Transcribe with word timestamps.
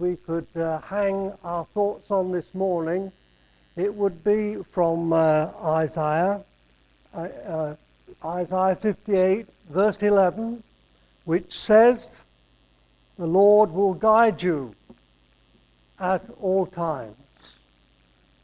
we 0.00 0.16
could 0.16 0.46
uh, 0.56 0.80
hang 0.80 1.30
our 1.44 1.66
thoughts 1.74 2.10
on 2.10 2.32
this 2.32 2.54
morning, 2.54 3.12
it 3.76 3.94
would 3.94 4.24
be 4.24 4.56
from 4.72 5.12
uh, 5.12 5.48
Isaiah, 5.62 6.42
uh, 7.14 7.18
uh, 7.18 7.76
Isaiah 8.24 8.78
58, 8.80 9.46
verse 9.68 9.98
11, 9.98 10.62
which 11.26 11.52
says, 11.56 12.08
The 13.18 13.26
Lord 13.26 13.70
will 13.70 13.92
guide 13.92 14.42
you 14.42 14.74
at 15.98 16.24
all 16.40 16.66
times. 16.66 17.16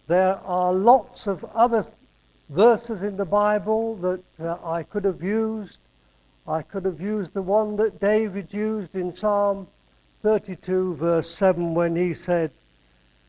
There 0.09 0.37
are 0.45 0.75
lots 0.75 1.27
of 1.27 1.43
other 1.55 1.87
verses 2.51 3.03
in 3.03 3.17
the 3.17 3.25
Bible 3.25 3.97
that 3.97 4.23
uh, 4.47 4.59
I 4.63 4.83
could 4.83 5.05
have 5.05 5.23
used. 5.23 5.79
I 6.47 6.61
could 6.61 6.85
have 6.85 7.01
used 7.01 7.33
the 7.33 7.43
one 7.43 7.77
that 7.77 7.99
David 7.99 8.53
used 8.53 8.95
in 8.95 9.17
Psalm 9.17 9.67
32, 10.27 10.97
verse 10.97 11.31
7, 11.31 11.73
when 11.73 11.95
he 11.95 12.13
said, 12.13 12.51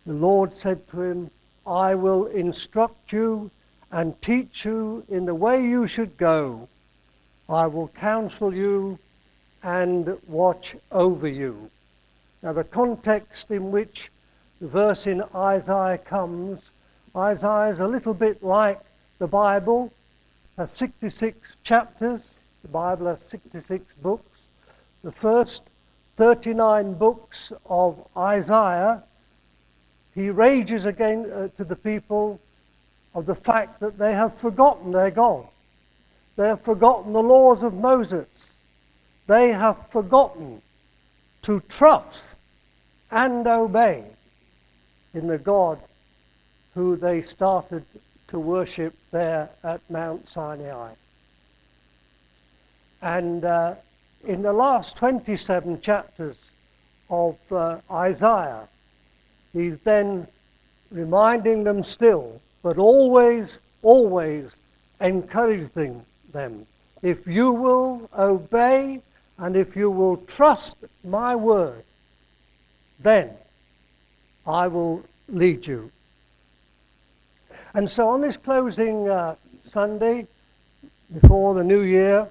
The 0.07 0.13
Lord 0.13 0.57
said 0.57 0.87
to 0.89 1.03
him, 1.03 1.29
I 1.67 1.93
will 1.93 2.25
instruct 2.25 3.13
you 3.13 3.51
and 3.91 4.19
teach 4.19 4.65
you 4.65 5.05
in 5.07 5.23
the 5.23 5.35
way 5.35 5.61
you 5.61 5.85
should 5.85 6.17
go. 6.17 6.67
I 7.49 7.67
will 7.67 7.89
counsel 7.89 8.51
you 8.51 8.97
and 9.61 10.17
watch 10.27 10.75
over 10.91 11.27
you. 11.27 11.69
Now, 12.41 12.53
the 12.53 12.63
context 12.63 13.51
in 13.51 13.69
which 13.69 14.11
the 14.59 14.67
verse 14.67 15.05
in 15.05 15.21
Isaiah 15.35 15.99
comes, 15.99 16.61
Isaiah 17.15 17.69
is 17.69 17.79
a 17.79 17.87
little 17.87 18.15
bit 18.15 18.41
like 18.41 18.81
the 19.19 19.27
Bible 19.27 19.93
has 20.57 20.71
66 20.71 21.37
chapters. 21.61 22.21
The 22.63 22.69
Bible 22.69 23.05
has 23.05 23.19
66 23.29 23.85
books. 24.01 24.39
The 25.03 25.11
first 25.11 25.61
39 26.17 26.95
books 26.95 27.53
of 27.67 28.05
Isaiah, 28.17 29.03
he 30.15 30.29
rages 30.29 30.85
again 30.85 31.31
uh, 31.31 31.47
to 31.57 31.63
the 31.63 31.75
people 31.75 32.39
of 33.13 33.25
the 33.27 33.35
fact 33.35 33.79
that 33.79 33.97
they 33.97 34.13
have 34.13 34.37
forgotten 34.39 34.91
their 34.91 35.11
God. 35.11 35.47
They 36.35 36.47
have 36.47 36.63
forgotten 36.63 37.13
the 37.13 37.21
laws 37.21 37.63
of 37.63 37.73
Moses. 37.73 38.27
They 39.27 39.49
have 39.49 39.77
forgotten 39.91 40.61
to 41.43 41.61
trust 41.69 42.35
and 43.11 43.47
obey 43.47 44.03
in 45.13 45.27
the 45.27 45.37
God 45.37 45.79
who 46.73 46.95
they 46.95 47.21
started 47.21 47.85
to 48.27 48.39
worship 48.39 48.93
there 49.11 49.49
at 49.63 49.81
Mount 49.89 50.27
Sinai. 50.27 50.93
And 53.01 53.45
uh, 53.45 53.75
in 54.27 54.41
the 54.41 54.51
last 54.51 54.97
27 54.97 55.79
chapters 55.79 56.35
of 57.09 57.37
uh, 57.49 57.77
Isaiah, 57.89 58.67
he's 59.53 59.77
then 59.85 60.27
reminding 60.91 61.63
them 61.63 61.81
still, 61.81 62.41
but 62.61 62.77
always, 62.77 63.61
always 63.83 64.51
encouraging 64.99 66.05
them. 66.33 66.67
If 67.01 67.25
you 67.25 67.51
will 67.51 68.09
obey 68.17 69.01
and 69.37 69.55
if 69.55 69.75
you 69.75 69.89
will 69.89 70.17
trust 70.17 70.75
my 71.05 71.33
word, 71.33 71.83
then 72.99 73.31
I 74.45 74.67
will 74.67 75.03
lead 75.29 75.65
you. 75.65 75.89
And 77.75 77.89
so 77.89 78.09
on 78.09 78.21
this 78.21 78.35
closing 78.35 79.07
uh, 79.07 79.35
Sunday 79.69 80.27
before 81.13 81.53
the 81.53 81.63
new 81.63 81.81
year, 81.81 82.27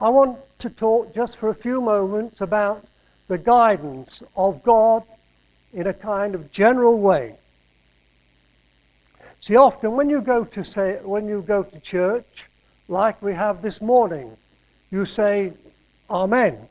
I 0.00 0.10
want 0.10 0.38
to 0.58 0.70
talk 0.70 1.14
just 1.14 1.36
for 1.36 1.50
a 1.50 1.54
few 1.54 1.80
moments 1.80 2.40
about 2.40 2.84
the 3.28 3.38
guidance 3.38 4.22
of 4.36 4.62
God 4.62 5.04
in 5.72 5.86
a 5.86 5.92
kind 5.92 6.34
of 6.34 6.50
general 6.50 6.98
way. 6.98 7.36
See, 9.40 9.56
often 9.56 9.92
when 9.92 10.08
you 10.08 10.20
go 10.20 10.44
to 10.44 10.64
say 10.64 10.98
when 11.02 11.28
you 11.28 11.42
go 11.42 11.62
to 11.62 11.80
church, 11.80 12.48
like 12.88 13.20
we 13.22 13.34
have 13.34 13.62
this 13.62 13.80
morning, 13.80 14.36
you 14.90 15.04
say 15.04 15.52
Amen 16.10 16.68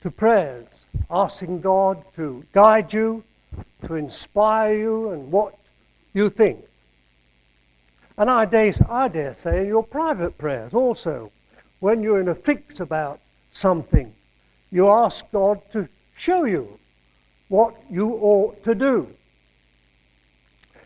to 0.00 0.10
prayers, 0.10 0.68
asking 1.10 1.60
God 1.60 2.02
to 2.14 2.44
guide 2.52 2.92
you, 2.92 3.24
to 3.86 3.94
inspire 3.94 4.76
you, 4.76 5.10
and 5.10 5.30
what 5.30 5.54
you 6.14 6.28
think. 6.28 6.64
And 8.16 8.30
I 8.30 8.44
dare, 8.44 8.72
I 8.88 9.08
dare 9.08 9.34
say 9.34 9.66
your 9.66 9.82
private 9.82 10.38
prayers 10.38 10.74
also, 10.74 11.30
when 11.80 12.02
you're 12.02 12.20
in 12.20 12.28
a 12.28 12.34
fix 12.34 12.80
about 12.80 13.20
something, 13.52 14.12
you 14.70 14.88
ask 14.88 15.24
God 15.32 15.60
to 15.72 15.88
show 16.16 16.44
you 16.44 16.78
what 17.48 17.74
you 17.90 18.14
ought 18.20 18.62
to 18.64 18.74
do. 18.74 19.08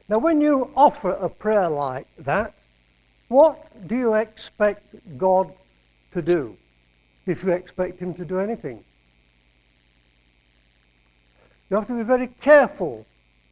Now, 0.08 0.18
when 0.18 0.40
you 0.40 0.70
offer 0.76 1.12
a 1.12 1.28
prayer 1.28 1.68
like 1.68 2.06
that, 2.18 2.54
what 3.28 3.88
do 3.88 3.96
you 3.96 4.14
expect 4.14 4.94
God 5.16 5.52
to 6.12 6.20
do 6.20 6.56
if 7.26 7.42
you 7.42 7.52
expect 7.52 7.98
Him 7.98 8.12
to 8.14 8.24
do 8.24 8.38
anything? 8.38 8.84
You 11.70 11.76
have 11.76 11.86
to 11.86 11.96
be 11.96 12.02
very 12.02 12.26
careful 12.42 13.06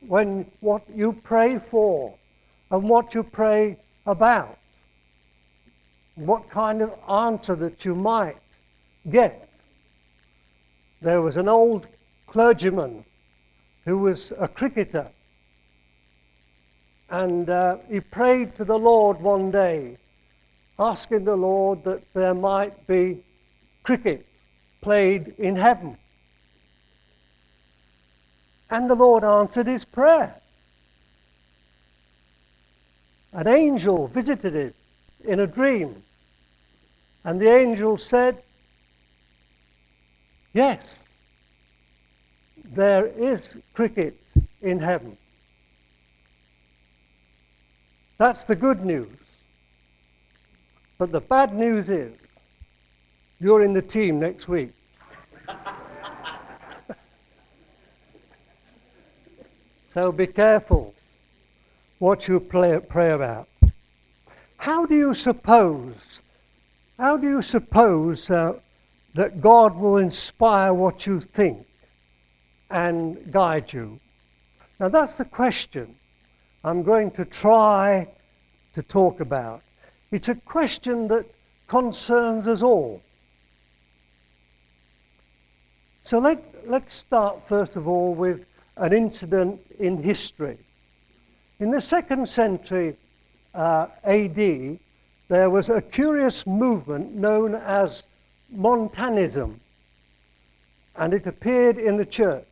when 0.06 0.50
what 0.60 0.82
you 0.94 1.18
pray 1.24 1.58
for 1.70 2.14
and 2.70 2.88
what 2.88 3.14
you 3.14 3.22
pray 3.22 3.78
about. 4.06 4.58
What 6.20 6.50
kind 6.50 6.82
of 6.82 6.92
answer 7.08 7.54
that 7.56 7.84
you 7.84 7.94
might 7.94 8.36
get. 9.08 9.48
There 11.00 11.22
was 11.22 11.38
an 11.38 11.48
old 11.48 11.86
clergyman 12.26 13.04
who 13.86 13.98
was 13.98 14.30
a 14.38 14.46
cricketer. 14.46 15.08
And 17.08 17.48
uh, 17.48 17.78
he 17.88 18.00
prayed 18.00 18.54
to 18.56 18.64
the 18.64 18.78
Lord 18.78 19.20
one 19.20 19.50
day, 19.50 19.96
asking 20.78 21.24
the 21.24 21.36
Lord 21.36 21.84
that 21.84 22.02
there 22.12 22.34
might 22.34 22.86
be 22.86 23.24
cricket 23.82 24.26
played 24.82 25.34
in 25.38 25.56
heaven. 25.56 25.96
And 28.70 28.88
the 28.88 28.94
Lord 28.94 29.24
answered 29.24 29.66
his 29.66 29.84
prayer. 29.84 30.34
An 33.32 33.48
angel 33.48 34.08
visited 34.08 34.54
it 34.54 34.74
in 35.24 35.40
a 35.40 35.46
dream. 35.46 36.02
And 37.24 37.40
the 37.40 37.50
angel 37.52 37.98
said, 37.98 38.42
Yes, 40.52 40.98
there 42.64 43.06
is 43.06 43.54
cricket 43.74 44.20
in 44.62 44.80
heaven. 44.80 45.16
That's 48.18 48.44
the 48.44 48.56
good 48.56 48.84
news. 48.84 49.16
But 50.98 51.12
the 51.12 51.20
bad 51.20 51.54
news 51.54 51.88
is, 51.88 52.20
you're 53.38 53.62
in 53.64 53.72
the 53.72 53.80
team 53.80 54.20
next 54.20 54.48
week. 54.48 54.72
so 59.94 60.12
be 60.12 60.26
careful 60.26 60.92
what 61.98 62.28
you 62.28 62.40
pray, 62.40 62.78
pray 62.80 63.12
about. 63.12 63.48
How 64.58 64.84
do 64.84 64.96
you 64.96 65.14
suppose? 65.14 65.94
How 67.00 67.16
do 67.16 67.26
you 67.26 67.40
suppose 67.40 68.28
uh, 68.28 68.52
that 69.14 69.40
God 69.40 69.74
will 69.74 69.96
inspire 69.96 70.74
what 70.74 71.06
you 71.06 71.18
think 71.18 71.66
and 72.70 73.32
guide 73.32 73.72
you? 73.72 73.98
Now 74.78 74.90
that's 74.90 75.16
the 75.16 75.24
question 75.24 75.96
I'm 76.62 76.82
going 76.82 77.10
to 77.12 77.24
try 77.24 78.06
to 78.74 78.82
talk 78.82 79.20
about. 79.20 79.62
It's 80.10 80.28
a 80.28 80.34
question 80.34 81.08
that 81.08 81.24
concerns 81.68 82.46
us 82.46 82.60
all. 82.60 83.00
So 86.02 86.18
let, 86.18 86.44
let's 86.68 86.92
start 86.92 87.48
first 87.48 87.76
of 87.76 87.88
all 87.88 88.14
with 88.14 88.44
an 88.76 88.92
incident 88.92 89.58
in 89.78 90.02
history. 90.02 90.58
In 91.60 91.70
the 91.70 91.80
second 91.80 92.28
century 92.28 92.94
uh, 93.54 93.86
AD, 94.04 94.78
there 95.30 95.48
was 95.48 95.68
a 95.68 95.80
curious 95.80 96.44
movement 96.44 97.14
known 97.14 97.54
as 97.54 98.02
Montanism, 98.50 99.60
and 100.96 101.14
it 101.14 101.24
appeared 101.28 101.78
in 101.78 101.96
the 101.96 102.04
church. 102.04 102.44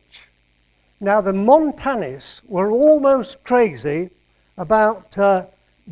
Now, 1.01 1.19
the 1.19 1.33
Montanists 1.33 2.41
were 2.47 2.71
almost 2.71 3.43
crazy 3.43 4.09
about 4.57 5.17
uh, 5.17 5.47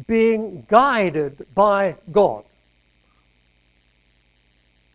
being 0.08 0.66
guided 0.70 1.46
by 1.54 1.98
God. 2.14 2.46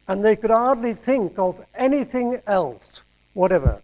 And 0.08 0.24
they 0.24 0.34
could 0.34 0.50
hardly 0.50 0.94
think 0.94 1.38
of 1.38 1.62
anything 1.74 2.40
else, 2.46 3.02
whatever. 3.34 3.82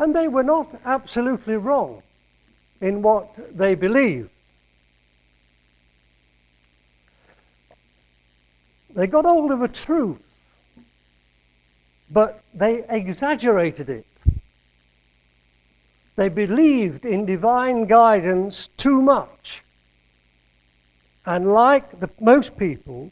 And 0.00 0.12
they 0.12 0.26
were 0.26 0.42
not 0.42 0.68
absolutely 0.84 1.54
wrong 1.54 2.02
in 2.80 3.02
what 3.02 3.28
they 3.56 3.76
believe. 3.76 4.30
They 8.94 9.06
got 9.06 9.24
hold 9.24 9.50
of 9.50 9.62
a 9.62 9.68
truth, 9.68 10.22
but 12.10 12.42
they 12.54 12.84
exaggerated 12.88 13.90
it. 13.90 14.06
they 16.16 16.28
believed 16.28 17.04
in 17.04 17.26
divine 17.26 17.86
guidance 17.86 18.68
too 18.76 19.02
much. 19.02 19.64
And 21.26 21.48
like 21.48 21.98
the, 22.00 22.10
most 22.20 22.56
people 22.56 23.10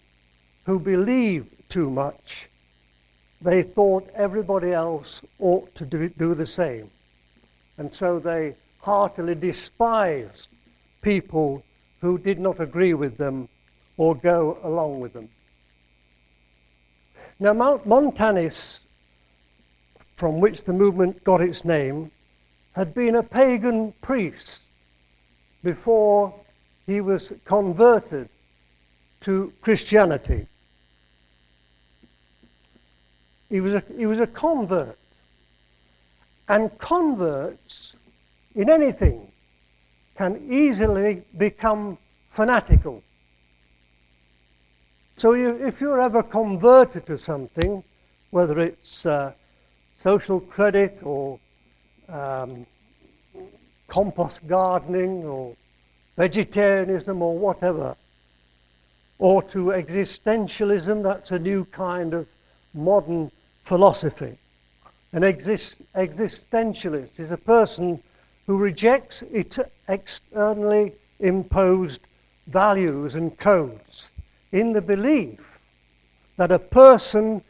who 0.65 0.79
believe 0.79 1.47
too 1.69 1.91
much, 1.91 2.49
they 3.41 3.63
thought 3.63 4.09
everybody 4.15 4.71
else 4.71 5.21
ought 5.41 5.75
to 5.75 5.85
do, 5.85 6.09
do 6.11 6.35
the 6.35 6.47
same. 6.47 6.91
And 7.79 7.93
so 7.93 8.21
they 8.21 8.55
heartily 8.79 9.35
despised 9.35 10.49
people 11.01 11.65
who 12.01 12.19
did 12.19 12.39
not 12.39 12.61
agree 12.61 12.95
with 12.95 13.17
them 13.17 13.49
or 13.97 14.15
go 14.15 14.59
along 14.63 15.01
with 15.01 15.13
them. 15.13 15.29
Now, 17.43 17.53
Mount 17.53 17.85
Montanus, 17.89 18.79
from 20.15 20.39
which 20.39 20.63
the 20.63 20.73
movement 20.73 21.25
got 21.25 21.43
its 21.43 21.65
name, 21.65 22.13
had 22.71 22.95
been 22.95 23.17
a 23.17 23.23
pagan 23.25 23.93
priest 24.01 24.61
before 25.65 26.33
he 26.87 27.01
was 27.01 27.33
converted 27.45 28.29
to 29.23 29.53
Christianity. 29.61 30.47
He 33.51 33.61
was 33.61 33.75
a, 33.75 33.83
he 33.97 34.07
was 34.07 34.21
a 34.21 34.27
convert. 34.29 34.97
And 36.49 36.71
converts 36.79 37.95
in 38.55 38.71
anything 38.71 39.33
can 40.17 40.47
easily 40.49 41.25
become 41.37 41.99
fanatical. 42.31 43.03
So 45.19 45.35
you, 45.35 45.51
if 45.65 45.81
you're 45.81 46.01
ever 46.01 46.23
converted 46.23 47.07
to 47.07 47.19
something, 47.19 47.85
whether 48.31 48.59
it's 48.59 49.07
uh, 49.07 49.33
social 50.03 50.41
credit 50.41 50.99
or 51.03 51.39
um, 52.09 52.67
compost 53.89 54.47
gardening 54.47 55.25
or 55.25 55.55
vegetarianism 56.17 57.23
or 57.23 57.39
whatever, 57.39 57.95
or 59.19 59.43
to 59.43 59.67
existentialism, 59.67 61.03
that's 61.03 61.31
a 61.31 61.39
new 61.39 61.65
kind 61.67 62.15
of 62.15 62.27
modern 62.75 63.31
philosophy. 63.65 64.37
An 65.13 65.23
exist- 65.23 65.77
existentialist 65.95 67.21
is 67.21 67.31
a 67.31 67.37
person 67.37 68.03
who 68.47 68.57
rejects 68.57 69.23
it- 69.31 69.71
externally 69.89 70.95
imposed 71.21 72.01
values 72.49 73.15
and 73.15 73.39
codes 73.39 74.09
in 74.53 74.73
the 74.73 74.81
belief 74.81 75.41
that 76.37 76.53
a 76.53 76.59
person 76.59 77.43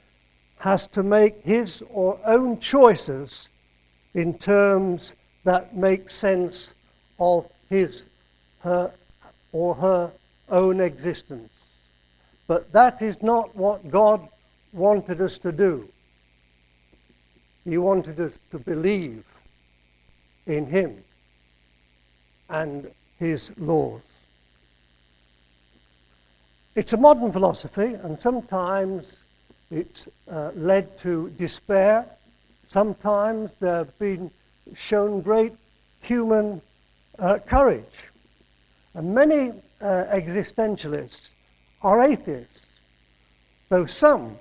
has 0.59 0.87
to 0.87 1.03
make 1.03 1.43
his 1.45 1.83
or 1.91 2.19
own 2.25 2.59
choices 2.61 3.49
in 4.15 4.39
terms 4.39 5.13
that 5.45 5.77
make 5.77 6.09
sense 6.11 6.71
of 7.19 7.47
his, 7.69 8.05
her, 8.61 8.93
or 9.53 9.75
her 9.75 10.13
own 10.49 10.81
existence. 10.81 11.53
But 12.47 12.73
that 12.73 13.03
is 13.03 13.23
not 13.23 13.55
what 13.57 13.91
God 13.91 14.29
wanted 14.73 15.21
us 15.21 15.39
to 15.39 15.53
do. 15.53 15.89
He 17.65 17.79
wanted 17.79 18.21
us 18.21 18.33
to 18.51 18.59
believe 18.59 19.25
in 20.47 20.67
Him 20.67 21.03
and 22.49 22.91
His 23.19 23.51
laws. 23.57 24.03
It's 26.75 26.95
a 26.95 26.97
modern 26.97 27.31
philosophy, 27.33 27.95
and 28.03 28.19
sometimes 28.19 29.05
it's 29.71 30.09
uh, 30.31 30.53
led 30.55 30.99
to 31.01 31.29
despair. 31.37 32.07
Sometimes 32.65 33.53
there 33.61 33.75
have 33.75 33.99
been 33.99 34.31
shown 34.75 35.21
great 35.21 35.53
human 36.01 36.63
uh, 37.19 37.39
courage. 37.47 37.85
And 38.95 39.15
many 39.15 39.51
uh, 39.83 40.05
existentialists 40.15 41.29
are 41.83 42.01
atheists, 42.01 42.65
though 43.69 43.85
some 43.85 44.39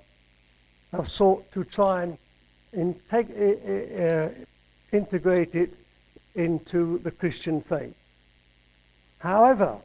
have 0.93 1.11
sought 1.11 1.51
to 1.51 1.65
try 1.65 2.03
and 2.03 2.17
integ- 2.73 3.35
uh, 3.99 4.29
integrate 4.93 5.53
it 5.53 5.73
into 6.35 6.99
the 6.99 7.11
Christian 7.11 7.61
faith. 7.61 7.95
However, 9.19 9.77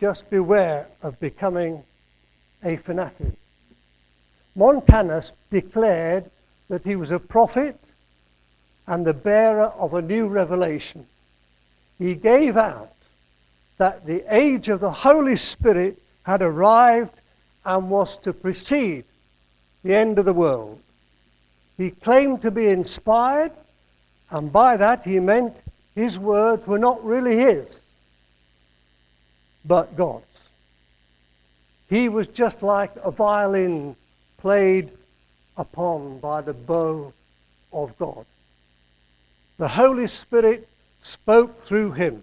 just 0.00 0.28
beware 0.30 0.86
of 1.02 1.18
becoming 1.20 1.82
a 2.62 2.76
fanatic. 2.76 3.32
Montanus 4.54 5.32
declared 5.50 6.30
that 6.68 6.84
he 6.84 6.96
was 6.96 7.10
a 7.10 7.18
prophet 7.18 7.78
and 8.86 9.04
the 9.04 9.12
bearer 9.12 9.66
of 9.78 9.94
a 9.94 10.02
new 10.02 10.26
revelation. 10.26 11.06
He 11.98 12.14
gave 12.14 12.56
out 12.56 12.92
that 13.78 14.06
the 14.06 14.24
age 14.34 14.68
of 14.68 14.80
the 14.80 14.90
Holy 14.90 15.36
Spirit 15.36 15.98
had 16.22 16.42
arrived 16.42 17.14
and 17.64 17.90
was 17.90 18.16
to 18.18 18.32
precede 18.32 19.04
the 19.82 19.94
end 19.94 20.18
of 20.18 20.24
the 20.24 20.32
world. 20.32 20.80
He 21.76 21.90
claimed 21.90 22.42
to 22.42 22.50
be 22.50 22.66
inspired, 22.66 23.52
and 24.30 24.52
by 24.52 24.76
that 24.76 25.04
he 25.04 25.20
meant 25.20 25.54
his 25.94 26.18
words 26.18 26.66
were 26.66 26.78
not 26.78 27.04
really 27.04 27.36
his, 27.36 27.82
but 29.66 29.96
God's. 29.96 30.24
He 31.88 32.08
was 32.08 32.26
just 32.26 32.62
like 32.62 32.92
a 33.02 33.10
violin 33.10 33.96
played 34.38 34.90
upon 35.56 36.18
by 36.18 36.40
the 36.40 36.52
bow 36.52 37.12
of 37.72 37.96
God. 37.98 38.24
The 39.58 39.68
Holy 39.68 40.06
Spirit 40.06 40.68
spoke 41.00 41.64
through 41.66 41.92
him 41.92 42.22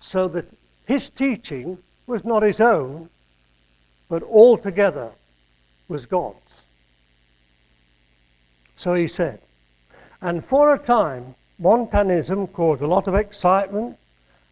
so 0.00 0.28
that 0.28 0.46
his 0.86 1.08
teaching 1.10 1.78
was 2.06 2.24
not 2.24 2.44
his 2.44 2.60
own, 2.60 3.08
but 4.08 4.22
altogether 4.22 5.10
was 5.88 6.06
God's. 6.06 6.36
So 8.76 8.94
he 8.94 9.08
said. 9.08 9.40
And 10.20 10.44
for 10.44 10.74
a 10.74 10.78
time, 10.78 11.34
Montanism 11.58 12.46
caused 12.48 12.82
a 12.82 12.86
lot 12.86 13.08
of 13.08 13.14
excitement 13.14 13.98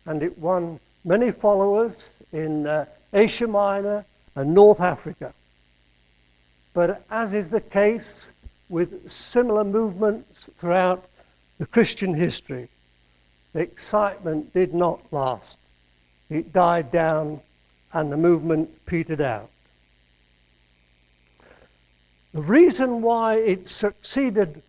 and 0.07 0.23
it 0.23 0.37
won 0.39 0.81
many 1.05 1.31
followers 1.31 2.11
in 2.33 2.67
uh, 2.67 2.87
Asia 3.13 3.47
Minor 3.47 4.05
and 4.35 4.55
North 4.55 4.81
Africa. 4.81 5.33
But 6.73 7.05
as 7.11 7.35
is 7.35 7.51
the 7.51 7.61
case 7.61 8.09
with 8.69 9.11
similar 9.11 9.65
movements 9.65 10.49
throughout 10.59 11.05
the 11.59 11.67
Christian 11.67 12.15
history, 12.15 12.69
the 13.53 13.61
excitement 13.61 14.53
did 14.53 14.75
not 14.75 15.01
last. 15.13 15.59
It 16.31 16.53
died 16.53 16.91
down 16.91 17.41
and 17.93 18.11
the 18.11 18.17
movement 18.17 18.69
petered 18.87 19.21
out. 19.21 19.51
The 22.33 22.43
reason 22.43 23.01
why 23.01 23.37
it 23.37 23.69
succeeded 23.69 24.61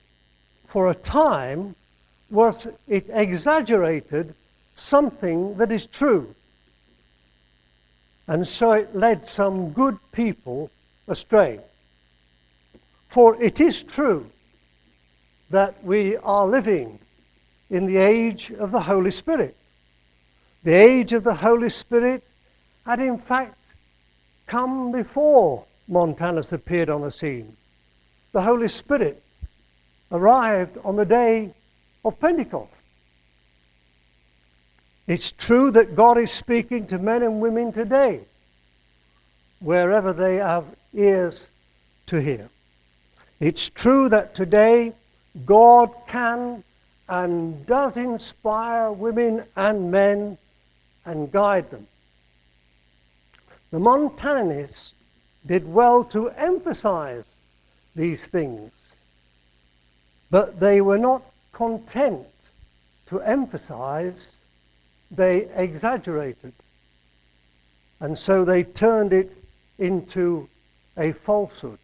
for 0.67 0.91
a 0.91 0.93
time 0.93 1.75
was 2.29 2.67
it 2.87 3.07
exaggerated 3.09 4.35
something 4.75 5.55
that 5.57 5.71
is 5.71 5.87
true. 5.87 6.33
And 8.27 8.47
so 8.47 8.73
it 8.73 8.95
led 8.95 9.25
some 9.25 9.71
good 9.71 9.97
people 10.11 10.69
astray. 11.07 11.59
For 13.09 13.41
it 13.41 13.59
is 13.59 13.83
true 13.83 14.29
that 15.49 15.83
we 15.83 16.17
are 16.17 16.47
living 16.47 16.99
in 17.69 17.85
the 17.85 17.97
age 17.97 18.51
of 18.51 18.71
the 18.71 18.81
Holy 18.81 19.11
Spirit. 19.11 19.55
The 20.63 20.73
age 20.73 21.13
of 21.13 21.23
the 21.23 21.33
Holy 21.33 21.69
Spirit 21.69 22.23
had, 22.85 22.99
in 22.99 23.17
fact, 23.17 23.57
come 24.47 24.91
before 24.91 25.65
Montanus 25.87 26.51
appeared 26.51 26.89
on 26.89 27.01
the 27.01 27.11
scene. 27.11 27.55
The 28.31 28.41
Holy 28.41 28.67
Spirit 28.67 29.21
arrived 30.11 30.77
on 30.83 30.95
the 30.95 31.05
day 31.05 31.53
of 32.03 32.19
Pentecost. 32.19 32.74
It's 35.07 35.31
true 35.31 35.71
that 35.71 35.95
God 35.95 36.17
is 36.17 36.31
speaking 36.31 36.87
to 36.87 36.97
men 36.97 37.21
and 37.21 37.39
women 37.39 37.71
today, 37.71 38.21
wherever 39.59 40.13
they 40.13 40.37
have 40.37 40.65
ears 40.93 41.47
to 42.07 42.17
hear. 42.17 42.49
It's 43.39 43.69
true 43.69 44.09
that 44.09 44.35
today 44.35 44.93
God 45.45 45.91
can 46.07 46.63
and 47.07 47.65
does 47.67 47.97
inspire 47.97 48.91
women 48.91 49.43
and 49.55 49.91
men 49.91 50.37
and 51.05 51.31
guide 51.31 51.69
them. 51.69 51.85
The 53.71 53.79
Montanists 53.79 54.93
did 55.45 55.71
well 55.71 56.03
to 56.05 56.29
emphasize 56.29 57.25
these 57.95 58.27
things, 58.27 58.71
but 60.31 60.59
they 60.59 60.81
were 60.81 60.97
not 60.97 61.21
content 61.51 62.25
to 63.07 63.21
emphasize, 63.21 64.29
they 65.15 65.47
exaggerated. 65.55 66.53
And 67.99 68.17
so 68.17 68.43
they 68.43 68.63
turned 68.63 69.13
it 69.13 69.31
into 69.79 70.47
a 70.97 71.11
falsehood. 71.11 71.79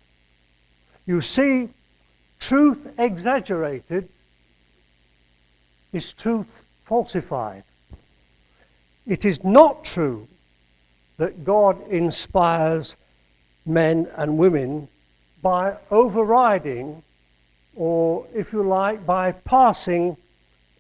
You 1.06 1.22
see, 1.22 1.70
truth 2.40 2.88
exaggerated 2.98 4.08
is 5.94 6.14
truth 6.14 6.48
falsified. 6.86 7.64
It 9.08 9.26
is 9.26 9.44
not 9.44 9.84
true 9.84 10.28
that 11.18 11.44
God 11.44 11.90
inspires 11.90 12.96
men 13.66 14.08
and 14.16 14.38
women 14.38 14.88
by 15.42 15.76
overriding, 15.90 17.04
or 17.76 18.26
if 18.34 18.54
you 18.54 18.64
like, 18.64 19.06
by 19.06 19.32
passing 19.32 20.18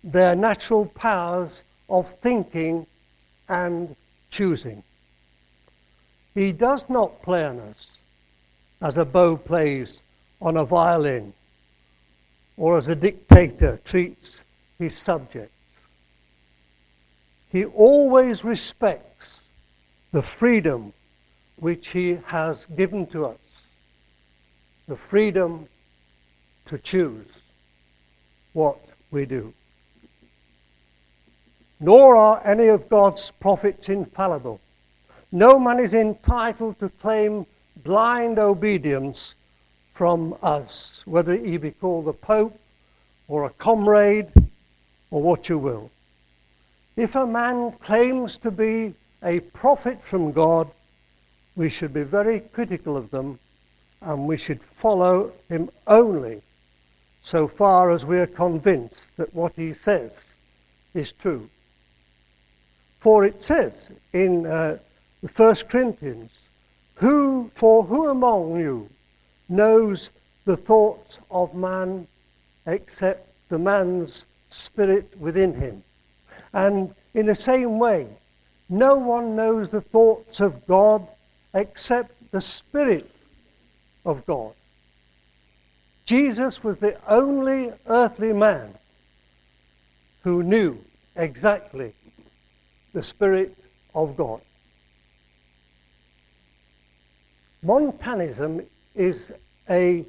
their 0.03 0.35
natural 0.35 0.85
powers 0.85 1.51
of 1.91 2.13
thinking 2.23 2.87
and 3.49 3.95
choosing. 4.31 4.81
He 6.33 6.53
does 6.53 6.85
not 6.87 7.21
play 7.21 7.43
on 7.43 7.59
us 7.59 7.87
as 8.81 8.97
a 8.97 9.05
bow 9.05 9.35
plays 9.35 9.99
on 10.41 10.57
a 10.57 10.65
violin 10.65 11.33
or 12.57 12.77
as 12.77 12.87
a 12.87 12.95
dictator 12.95 13.79
treats 13.83 14.37
his 14.79 14.97
subjects. 14.97 15.53
He 17.51 17.65
always 17.65 18.45
respects 18.45 19.41
the 20.13 20.21
freedom 20.21 20.93
which 21.57 21.89
he 21.89 22.17
has 22.25 22.57
given 22.77 23.05
to 23.07 23.25
us, 23.25 23.39
the 24.87 24.95
freedom 24.95 25.67
to 26.67 26.77
choose 26.77 27.27
what 28.53 28.79
we 29.11 29.25
do. 29.25 29.53
Nor 31.83 32.15
are 32.15 32.45
any 32.45 32.67
of 32.67 32.87
God's 32.89 33.31
prophets 33.39 33.89
infallible. 33.89 34.59
No 35.31 35.57
man 35.57 35.79
is 35.79 35.95
entitled 35.95 36.77
to 36.79 36.89
claim 36.89 37.47
blind 37.77 38.37
obedience 38.37 39.33
from 39.95 40.37
us, 40.43 41.01
whether 41.05 41.35
he 41.35 41.57
be 41.57 41.71
called 41.71 42.07
a 42.07 42.13
pope 42.13 42.55
or 43.27 43.45
a 43.45 43.49
comrade 43.49 44.31
or 45.09 45.23
what 45.23 45.49
you 45.49 45.57
will. 45.57 45.89
If 46.97 47.15
a 47.15 47.25
man 47.25 47.71
claims 47.83 48.37
to 48.37 48.51
be 48.51 48.93
a 49.23 49.39
prophet 49.39 49.99
from 50.03 50.31
God, 50.31 50.69
we 51.55 51.67
should 51.67 51.93
be 51.93 52.03
very 52.03 52.41
critical 52.41 52.95
of 52.95 53.09
them 53.09 53.39
and 54.01 54.27
we 54.27 54.37
should 54.37 54.61
follow 54.79 55.31
him 55.49 55.71
only 55.87 56.43
so 57.23 57.47
far 57.47 57.91
as 57.91 58.05
we 58.05 58.19
are 58.19 58.27
convinced 58.27 59.15
that 59.17 59.33
what 59.33 59.53
he 59.55 59.73
says 59.73 60.11
is 60.93 61.11
true. 61.11 61.49
For 63.01 63.25
it 63.25 63.41
says 63.41 63.89
in 64.13 64.45
uh, 64.45 64.77
1 65.35 65.55
Corinthians, 65.69 66.31
who, 66.95 67.49
for 67.55 67.83
who 67.83 68.09
among 68.09 68.59
you 68.59 68.87
knows 69.49 70.11
the 70.45 70.55
thoughts 70.55 71.17
of 71.31 71.53
man 71.55 72.07
except 72.67 73.27
the 73.49 73.57
man's 73.57 74.25
spirit 74.49 75.19
within 75.19 75.53
him? 75.53 75.83
And 76.53 76.93
in 77.15 77.25
the 77.25 77.35
same 77.35 77.79
way, 77.79 78.07
no 78.69 78.93
one 78.93 79.35
knows 79.35 79.69
the 79.69 79.81
thoughts 79.81 80.39
of 80.39 80.65
God 80.67 81.05
except 81.55 82.11
the 82.31 82.39
Spirit 82.39 83.09
of 84.05 84.25
God. 84.25 84.53
Jesus 86.05 86.63
was 86.63 86.77
the 86.77 86.97
only 87.11 87.71
earthly 87.87 88.31
man 88.31 88.73
who 90.23 90.43
knew 90.43 90.77
exactly 91.15 91.93
the 92.93 93.01
Spirit 93.01 93.55
of 93.95 94.15
God. 94.17 94.41
Montanism 97.63 98.61
is 98.95 99.31
a 99.69 100.05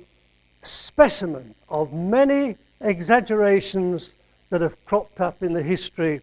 specimen 0.63 1.55
of 1.69 1.93
many 1.93 2.57
exaggerations 2.81 4.11
that 4.51 4.61
have 4.61 4.83
cropped 4.87 5.21
up 5.21 5.43
in 5.43 5.53
the 5.53 5.63
history 5.63 6.21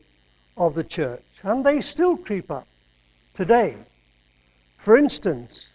of 0.57 0.73
the 0.73 0.83
church. 0.83 1.23
And 1.43 1.63
they 1.63 1.81
still 1.81 2.17
creep 2.17 2.51
up 2.51 2.67
today. 3.35 3.75
For 4.77 4.97
instance, 4.97 5.67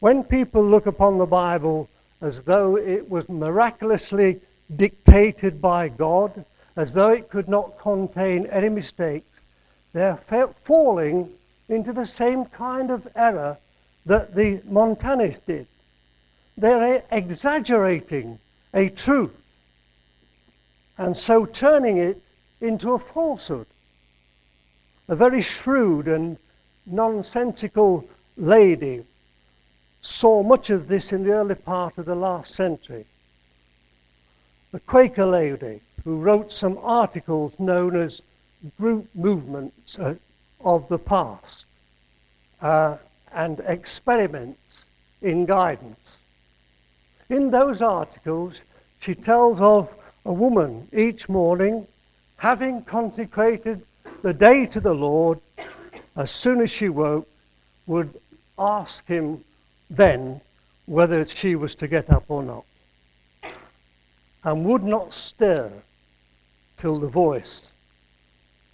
when 0.00 0.22
people 0.22 0.64
look 0.64 0.86
upon 0.86 1.18
the 1.18 1.26
Bible 1.26 1.88
as 2.20 2.40
though 2.40 2.76
it 2.76 3.08
was 3.08 3.28
miraculously 3.28 4.40
dictated 4.76 5.60
by 5.60 5.88
God, 5.88 6.44
as 6.76 6.92
though 6.92 7.10
it 7.10 7.30
could 7.30 7.48
not 7.48 7.78
contain 7.78 8.46
any 8.46 8.68
mistakes, 8.68 9.33
they're 9.94 10.20
falling 10.64 11.30
into 11.68 11.92
the 11.92 12.04
same 12.04 12.44
kind 12.44 12.90
of 12.90 13.08
error 13.16 13.56
that 14.04 14.34
the 14.34 14.60
Montanists 14.66 15.44
did. 15.46 15.66
They're 16.58 17.02
exaggerating 17.10 18.38
a 18.74 18.90
truth 18.90 19.34
and 20.98 21.16
so 21.16 21.46
turning 21.46 21.98
it 21.98 22.20
into 22.60 22.92
a 22.92 22.98
falsehood. 22.98 23.66
A 25.08 25.16
very 25.16 25.40
shrewd 25.40 26.08
and 26.08 26.38
nonsensical 26.86 28.04
lady 28.36 29.04
saw 30.02 30.42
much 30.42 30.70
of 30.70 30.86
this 30.86 31.12
in 31.12 31.24
the 31.24 31.32
early 31.32 31.54
part 31.54 31.98
of 31.98 32.06
the 32.06 32.14
last 32.14 32.54
century. 32.54 33.06
A 34.72 34.80
Quaker 34.80 35.26
lady 35.26 35.80
who 36.04 36.16
wrote 36.16 36.52
some 36.52 36.78
articles 36.82 37.54
known 37.58 37.96
as 37.96 38.20
group 38.78 39.08
movements 39.14 39.98
uh, 39.98 40.14
of 40.64 40.88
the 40.88 40.98
past 40.98 41.66
uh, 42.62 42.96
and 43.32 43.60
experiments 43.66 44.84
in 45.22 45.44
guidance. 45.44 46.00
In 47.28 47.50
those 47.50 47.82
articles, 47.82 48.60
she 49.00 49.14
tells 49.14 49.60
of 49.60 49.88
a 50.24 50.32
woman 50.32 50.88
each 50.92 51.28
morning 51.28 51.86
having 52.36 52.82
consecrated 52.82 53.82
the 54.22 54.32
day 54.32 54.66
to 54.66 54.80
the 54.80 54.94
Lord, 54.94 55.40
as 56.16 56.30
soon 56.30 56.60
as 56.62 56.70
she 56.70 56.88
woke, 56.88 57.28
would 57.86 58.18
ask 58.58 59.06
him 59.06 59.44
then 59.90 60.40
whether 60.86 61.26
she 61.26 61.54
was 61.54 61.74
to 61.76 61.88
get 61.88 62.10
up 62.10 62.24
or 62.28 62.42
not, 62.42 62.64
and 64.44 64.64
would 64.64 64.84
not 64.84 65.12
stir 65.12 65.70
till 66.78 66.98
the 66.98 67.08
voice 67.08 67.66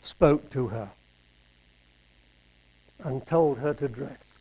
spoke 0.02 0.50
to 0.50 0.68
her 0.68 0.90
and 3.04 3.26
told 3.26 3.58
her 3.58 3.74
to 3.74 3.88
dress. 3.88 4.38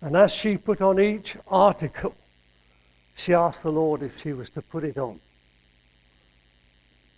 And 0.00 0.16
as 0.16 0.32
she 0.32 0.56
put 0.56 0.80
on 0.80 1.00
each 1.00 1.36
article, 1.46 2.14
she 3.14 3.34
asked 3.34 3.62
the 3.62 3.72
Lord 3.72 4.02
if 4.02 4.12
she 4.20 4.32
was 4.32 4.50
to 4.50 4.62
put 4.62 4.84
it 4.84 4.98
on. 4.98 5.20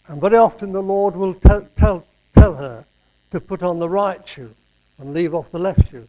And 0.08 0.20
very 0.20 0.36
often 0.36 0.72
the 0.72 0.82
Lord 0.82 1.16
will 1.16 1.34
tell, 1.34 1.66
tell, 1.76 2.04
tell 2.36 2.54
her 2.54 2.84
to 3.30 3.40
put 3.40 3.62
on 3.62 3.78
the 3.78 3.88
right 3.88 4.26
shoe 4.28 4.54
and 4.98 5.14
leave 5.14 5.34
off 5.34 5.50
the 5.50 5.58
left 5.58 5.90
shoe. 5.90 6.06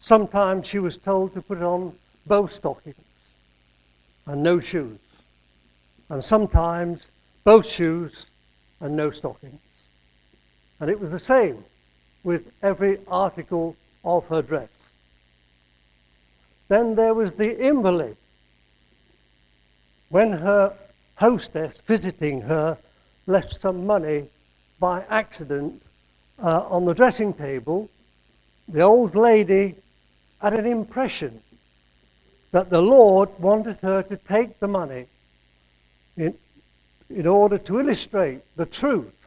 Sometimes 0.00 0.66
she 0.66 0.78
was 0.78 0.96
told 0.96 1.34
to 1.34 1.42
put 1.42 1.60
on 1.60 1.92
both 2.26 2.52
stockings 2.52 2.96
and 4.26 4.42
no 4.42 4.60
shoes. 4.60 4.98
And 6.08 6.24
sometimes 6.24 7.02
both 7.44 7.66
shoes 7.66 8.26
and 8.80 8.96
no 8.96 9.10
stockings. 9.10 9.60
And 10.80 10.88
it 10.90 10.98
was 10.98 11.10
the 11.10 11.18
same 11.18 11.64
with 12.24 12.42
every 12.62 12.98
article 13.06 13.76
of 14.04 14.26
her 14.26 14.42
dress. 14.42 14.68
Then 16.68 16.94
there 16.94 17.14
was 17.14 17.32
the 17.32 17.58
invalid. 17.58 18.16
When 20.08 20.32
her 20.32 20.74
hostess 21.16 21.78
visiting 21.86 22.40
her 22.42 22.78
left 23.26 23.60
some 23.60 23.86
money 23.86 24.28
by 24.78 25.04
accident 25.10 25.82
uh, 26.42 26.64
on 26.68 26.86
the 26.86 26.94
dressing 26.94 27.34
table, 27.34 27.88
the 28.68 28.80
old 28.80 29.14
lady 29.14 29.76
had 30.40 30.54
an 30.54 30.66
impression 30.66 31.42
that 32.52 32.70
the 32.70 32.80
Lord 32.80 33.28
wanted 33.38 33.76
her 33.82 34.02
to 34.02 34.16
take 34.16 34.58
the 34.58 34.68
money 34.68 35.06
in, 36.16 36.34
in 37.10 37.26
order 37.26 37.58
to 37.58 37.80
illustrate 37.80 38.40
the 38.56 38.66
truth. 38.66 39.19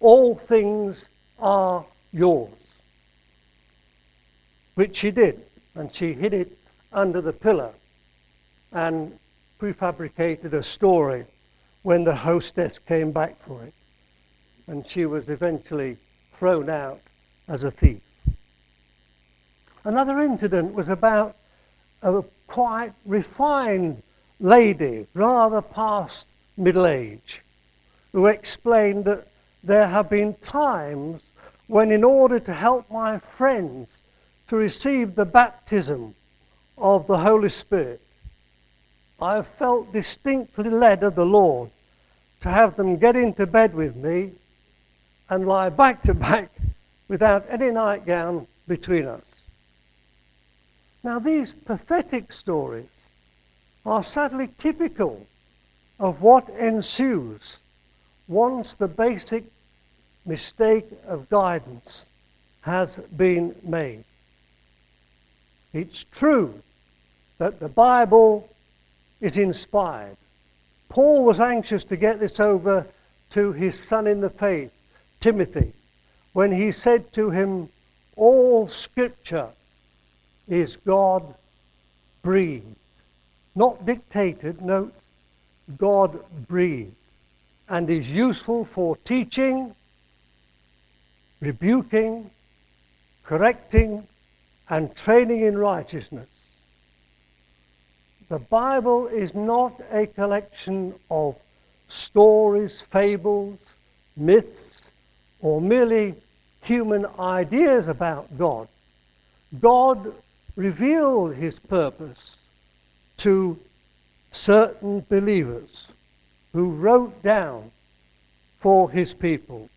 All 0.00 0.34
things 0.34 1.08
are 1.38 1.84
yours. 2.12 2.52
Which 4.74 4.96
she 4.96 5.10
did, 5.10 5.42
and 5.74 5.94
she 5.94 6.12
hid 6.12 6.34
it 6.34 6.58
under 6.92 7.20
the 7.20 7.32
pillar 7.32 7.72
and 8.72 9.18
prefabricated 9.58 10.52
a 10.52 10.62
story 10.62 11.24
when 11.82 12.04
the 12.04 12.14
hostess 12.14 12.78
came 12.78 13.10
back 13.12 13.40
for 13.42 13.64
it. 13.64 13.72
And 14.66 14.86
she 14.86 15.06
was 15.06 15.28
eventually 15.28 15.96
thrown 16.38 16.68
out 16.68 17.00
as 17.48 17.64
a 17.64 17.70
thief. 17.70 18.02
Another 19.84 20.20
incident 20.20 20.74
was 20.74 20.88
about 20.88 21.36
a 22.02 22.22
quite 22.48 22.92
refined 23.04 24.02
lady, 24.40 25.06
rather 25.14 25.62
past 25.62 26.26
middle 26.56 26.86
age, 26.86 27.42
who 28.12 28.26
explained 28.26 29.04
that 29.04 29.28
there 29.66 29.88
have 29.88 30.08
been 30.08 30.32
times 30.34 31.22
when, 31.66 31.90
in 31.90 32.04
order 32.04 32.38
to 32.38 32.54
help 32.54 32.88
my 32.90 33.18
friends 33.18 33.88
to 34.48 34.56
receive 34.56 35.16
the 35.16 35.24
baptism 35.24 36.14
of 36.78 37.06
the 37.08 37.18
Holy 37.18 37.48
Spirit, 37.48 38.00
I 39.20 39.34
have 39.34 39.48
felt 39.48 39.92
distinctly 39.92 40.70
led 40.70 41.02
of 41.02 41.16
the 41.16 41.24
Lord 41.26 41.70
to 42.42 42.48
have 42.48 42.76
them 42.76 42.96
get 42.96 43.16
into 43.16 43.44
bed 43.44 43.74
with 43.74 43.96
me 43.96 44.30
and 45.30 45.48
lie 45.48 45.68
back 45.68 46.00
to 46.02 46.14
back 46.14 46.52
without 47.08 47.44
any 47.50 47.72
nightgown 47.72 48.46
between 48.68 49.06
us. 49.06 49.24
Now, 51.02 51.18
these 51.18 51.52
pathetic 51.52 52.32
stories 52.32 52.86
are 53.84 54.02
sadly 54.02 54.48
typical 54.56 55.26
of 55.98 56.20
what 56.20 56.48
ensues 56.50 57.56
once 58.28 58.74
the 58.74 58.88
basic 58.88 59.44
mistake 60.26 60.86
of 61.06 61.28
guidance 61.30 62.04
has 62.60 62.96
been 63.16 63.54
made. 63.62 64.04
It's 65.72 66.04
true 66.10 66.54
that 67.38 67.60
the 67.60 67.68
Bible 67.68 68.48
is 69.20 69.38
inspired. 69.38 70.16
Paul 70.88 71.24
was 71.24 71.40
anxious 71.40 71.84
to 71.84 71.96
get 71.96 72.18
this 72.18 72.40
over 72.40 72.86
to 73.30 73.52
his 73.52 73.78
son 73.78 74.06
in 74.06 74.20
the 74.20 74.30
faith, 74.30 74.70
Timothy, 75.20 75.72
when 76.32 76.52
he 76.52 76.72
said 76.72 77.12
to 77.12 77.30
him, 77.30 77.68
All 78.16 78.68
scripture 78.68 79.50
is 80.48 80.76
God 80.76 81.34
breathed. 82.22 82.76
Not 83.54 83.84
dictated, 83.86 84.60
note, 84.60 84.94
God 85.78 86.18
breathed. 86.46 86.94
And 87.68 87.90
is 87.90 88.08
useful 88.08 88.64
for 88.64 88.96
teaching, 88.98 89.74
rebuking, 91.40 92.30
correcting, 93.24 94.06
and 94.68 94.94
training 94.96 95.42
in 95.42 95.56
righteousness. 95.56 96.28
The 98.28 98.38
Bible 98.38 99.06
is 99.06 99.34
not 99.34 99.80
a 99.92 100.06
collection 100.06 100.94
of 101.10 101.36
stories, 101.88 102.82
fables, 102.90 103.58
myths, 104.16 104.88
or 105.40 105.60
merely 105.60 106.14
human 106.62 107.06
ideas 107.20 107.86
about 107.86 108.36
God. 108.36 108.66
God 109.60 110.12
revealed 110.56 111.36
his 111.36 111.58
purpose 111.58 112.36
to 113.18 113.56
certain 114.32 115.06
believers 115.08 115.86
who 116.52 116.70
wrote 116.70 117.22
down 117.22 117.70
for 118.58 118.90
his 118.90 119.14
people. 119.14 119.68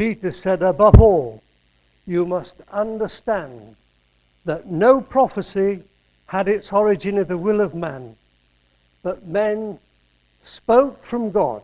Peter 0.00 0.32
said, 0.32 0.62
above 0.62 0.98
all, 0.98 1.42
you 2.06 2.24
must 2.24 2.56
understand 2.72 3.76
that 4.46 4.64
no 4.66 4.98
prophecy 4.98 5.82
had 6.24 6.48
its 6.48 6.72
origin 6.72 7.18
in 7.18 7.26
the 7.26 7.36
will 7.36 7.60
of 7.60 7.74
man, 7.74 8.16
but 9.02 9.26
men 9.26 9.78
spoke 10.42 11.04
from 11.04 11.30
God 11.30 11.60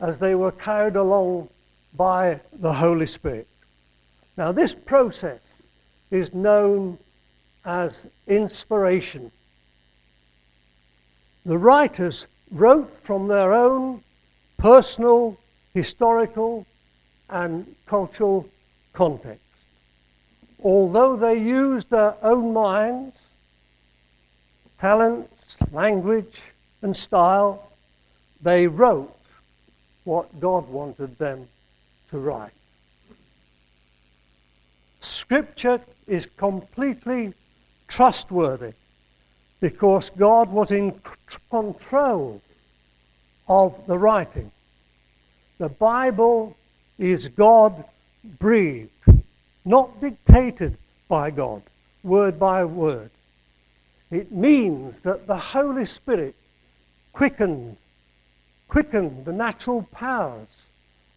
as 0.00 0.18
they 0.18 0.34
were 0.34 0.50
carried 0.50 0.96
along 0.96 1.48
by 1.96 2.40
the 2.54 2.72
Holy 2.72 3.06
Spirit. 3.06 3.46
Now, 4.36 4.50
this 4.50 4.74
process 4.74 5.38
is 6.10 6.34
known 6.34 6.98
as 7.64 8.02
inspiration. 8.26 9.30
The 11.46 11.58
writers 11.58 12.26
wrote 12.50 12.92
from 13.04 13.28
their 13.28 13.52
own 13.52 14.02
personal, 14.58 15.38
historical, 15.72 16.66
and 17.30 17.74
cultural 17.86 18.46
context. 18.92 19.40
Although 20.62 21.16
they 21.16 21.38
used 21.38 21.90
their 21.90 22.14
own 22.22 22.52
minds, 22.52 23.16
talents, 24.78 25.56
language, 25.72 26.40
and 26.82 26.96
style, 26.96 27.70
they 28.42 28.66
wrote 28.66 29.14
what 30.04 30.40
God 30.40 30.68
wanted 30.68 31.18
them 31.18 31.48
to 32.10 32.18
write. 32.18 32.52
Scripture 35.00 35.80
is 36.06 36.26
completely 36.36 37.34
trustworthy 37.88 38.72
because 39.60 40.10
God 40.10 40.50
was 40.50 40.70
in 40.70 41.00
control 41.50 42.40
of 43.48 43.74
the 43.86 43.98
writing. 43.98 44.50
The 45.58 45.68
Bible 45.68 46.56
is 46.98 47.28
God 47.28 47.84
breathed, 48.38 48.90
not 49.64 50.00
dictated 50.00 50.76
by 51.08 51.30
God, 51.30 51.62
word 52.02 52.38
by 52.38 52.64
word. 52.64 53.10
It 54.10 54.30
means 54.30 55.00
that 55.00 55.26
the 55.26 55.36
Holy 55.36 55.84
Spirit 55.84 56.34
quickened, 57.12 57.76
quickened 58.68 59.24
the 59.24 59.32
natural 59.32 59.82
powers 59.92 60.48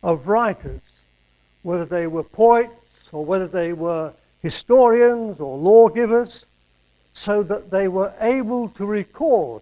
of 0.04 0.28
writers, 0.28 0.82
whether 1.64 1.86
they 1.86 2.08
were 2.08 2.24
poets 2.24 2.72
or 3.12 3.24
whether 3.24 3.48
they 3.48 3.74
were 3.74 4.14
historians 4.42 5.40
or 5.40 5.58
lawgivers, 5.58 6.46
so 7.14 7.44
that 7.44 7.72
they 7.72 7.88
were 7.88 8.14
able 8.22 8.70
to 8.70 8.86
record 8.86 9.62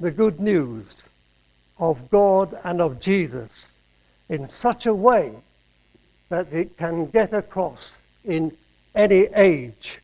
the 0.00 0.10
good 0.10 0.38
news 0.38 0.84
of 1.78 2.10
God 2.10 2.58
and 2.64 2.80
of 2.80 3.00
Jesus 3.00 3.66
in 4.28 4.48
such 4.48 4.86
a 4.86 4.94
way 4.94 5.32
that 6.28 6.52
it 6.52 6.76
can 6.76 7.06
get 7.06 7.32
across 7.32 7.92
in 8.24 8.56
any 8.94 9.28
age 9.36 10.00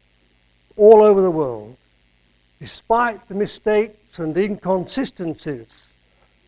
all 0.77 1.03
over 1.03 1.21
the 1.21 1.31
world, 1.31 1.77
despite 2.61 3.27
the 3.29 3.35
mistakes 3.35 4.19
and 4.19 4.37
inconsistencies 4.37 5.67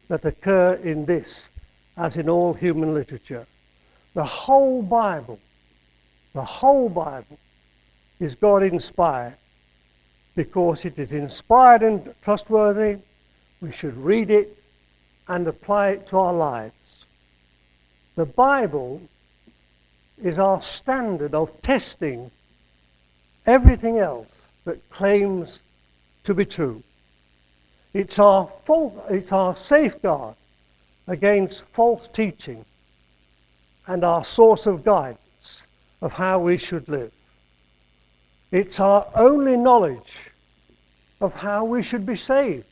that 0.09 0.25
occur 0.25 0.75
in 0.75 1.05
this, 1.05 1.49
as 1.97 2.17
in 2.17 2.29
all 2.29 2.53
human 2.53 2.95
literature. 2.95 3.47
The 4.15 4.25
whole 4.25 4.83
Bible, 4.83 5.41
the 6.35 6.45
whole 6.45 6.89
Bible 6.89 7.39
is 8.21 8.35
God 8.35 8.63
inspired 8.63 9.35
because 10.37 10.85
it 10.85 10.99
is 10.99 11.13
inspired 11.13 11.83
and 11.83 12.15
trustworthy. 12.23 12.99
We 13.61 13.73
should 13.73 13.97
read 13.97 14.31
it 14.31 14.57
and 15.29 15.47
apply 15.49 15.91
it 15.91 16.07
to 16.09 16.19
our 16.19 16.33
lives. 16.33 16.75
The 18.17 18.27
Bible 18.27 19.01
is 20.23 20.39
our 20.39 20.63
standard 20.63 21.35
of 21.35 21.51
testing 21.63 22.31
everything 23.47 23.99
else 23.99 24.29
that 24.65 24.89
claims 24.91 25.59
to 26.23 26.33
be 26.33 26.45
true. 26.45 26.83
It's 27.93 28.19
our, 28.19 28.51
fault, 28.65 29.05
it's 29.11 29.33
our 29.33 29.57
safeguard 29.57 30.37
against 31.09 31.65
false 31.73 32.09
teaching 32.09 32.65
and 33.87 34.05
our 34.05 34.25
source 34.25 34.67
of 34.67 34.85
guidance 34.85 35.63
of 36.01 36.13
how 36.13 36.39
we 36.39 36.57
should 36.57 36.89
live. 36.89 37.13
It's 38.53 38.79
our 38.79 39.09
only 39.17 39.57
knowledge 39.57 40.31
of 41.21 41.33
how 41.35 41.65
we 41.65 41.83
should 41.83 42.07
be 42.07 42.15
saved. 42.15 42.67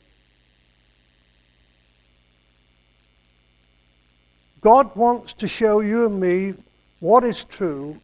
God 4.63 4.95
wants 4.95 5.33
to 5.33 5.47
show 5.47 5.81
you 5.81 6.05
and 6.05 6.19
me 6.21 6.53
what 7.01 7.25
is 7.25 7.43
true 7.43 7.99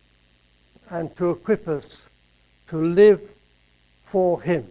and 0.89 1.15
to 1.15 1.29
equip 1.29 1.69
us 1.69 1.95
to 2.67 2.83
live 2.83 3.21
for 4.11 4.41
Him. 4.41 4.67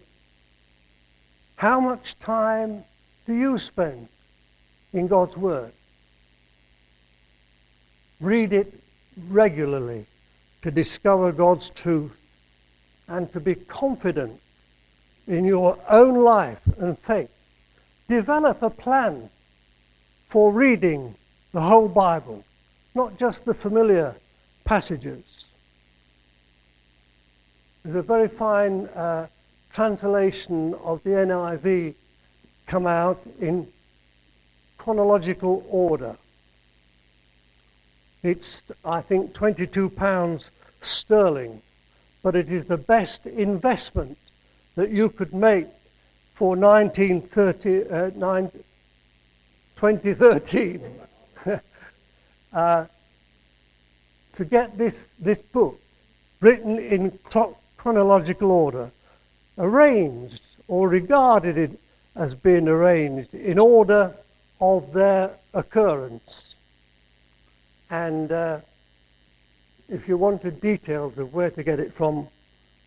How 1.55 1.79
much 1.79 2.17
time 2.19 2.83
do 3.25 3.33
you 3.33 3.57
spend 3.57 4.07
in 4.93 5.07
God's 5.07 5.35
Word? 5.35 5.71
Read 8.21 8.53
it 8.53 8.71
regularly 9.27 10.05
to 10.61 10.69
discover 10.69 11.31
God's 11.31 11.71
truth 11.71 12.15
and 13.07 13.33
to 13.33 13.39
be 13.39 13.55
confident 13.55 14.39
in 15.25 15.43
your 15.43 15.75
own 15.89 16.15
life 16.15 16.61
and 16.77 16.99
faith. 16.99 17.31
Develop 18.07 18.61
a 18.61 18.69
plan 18.69 19.27
for 20.29 20.51
reading 20.51 21.15
the 21.51 21.61
whole 21.61 21.87
Bible, 21.87 22.43
not 22.93 23.17
just 23.17 23.45
the 23.45 23.53
familiar 23.53 24.15
passages. 24.65 25.23
There's 27.83 27.95
a 27.95 28.01
very 28.01 28.27
fine 28.27 28.87
uh, 28.87 29.27
translation 29.71 30.75
of 30.83 31.01
the 31.03 31.11
NIV 31.11 31.95
come 32.67 32.85
out 32.85 33.21
in 33.39 33.67
chronological 34.77 35.65
order. 35.69 36.15
It's, 38.21 38.63
I 38.83 39.01
think, 39.01 39.33
22 39.33 39.89
pounds 39.89 40.43
sterling, 40.81 41.61
but 42.21 42.35
it 42.35 42.51
is 42.51 42.65
the 42.65 42.77
best 42.77 43.25
investment 43.25 44.17
that 44.75 44.91
you 44.91 45.09
could 45.09 45.33
make 45.33 45.67
for 46.35 46.55
1930, 46.55 47.89
uh, 47.89 48.11
9, 48.15 48.51
2013 49.77 50.99
uh, 52.53 52.85
to 54.35 54.45
get 54.45 54.77
this, 54.77 55.03
this 55.19 55.39
book 55.39 55.79
written 56.39 56.79
in 56.79 57.17
chronological 57.77 58.51
order, 58.51 58.91
arranged 59.57 60.41
or 60.67 60.87
regarded 60.87 61.57
it 61.57 61.79
as 62.15 62.33
being 62.33 62.67
arranged 62.67 63.33
in 63.33 63.59
order 63.59 64.13
of 64.61 64.91
their 64.93 65.31
occurrence. 65.53 66.55
And 67.89 68.31
uh, 68.31 68.59
if 69.87 70.07
you 70.07 70.17
wanted 70.17 70.61
details 70.61 71.17
of 71.17 71.33
where 71.33 71.49
to 71.51 71.63
get 71.63 71.79
it 71.79 71.93
from, 71.93 72.27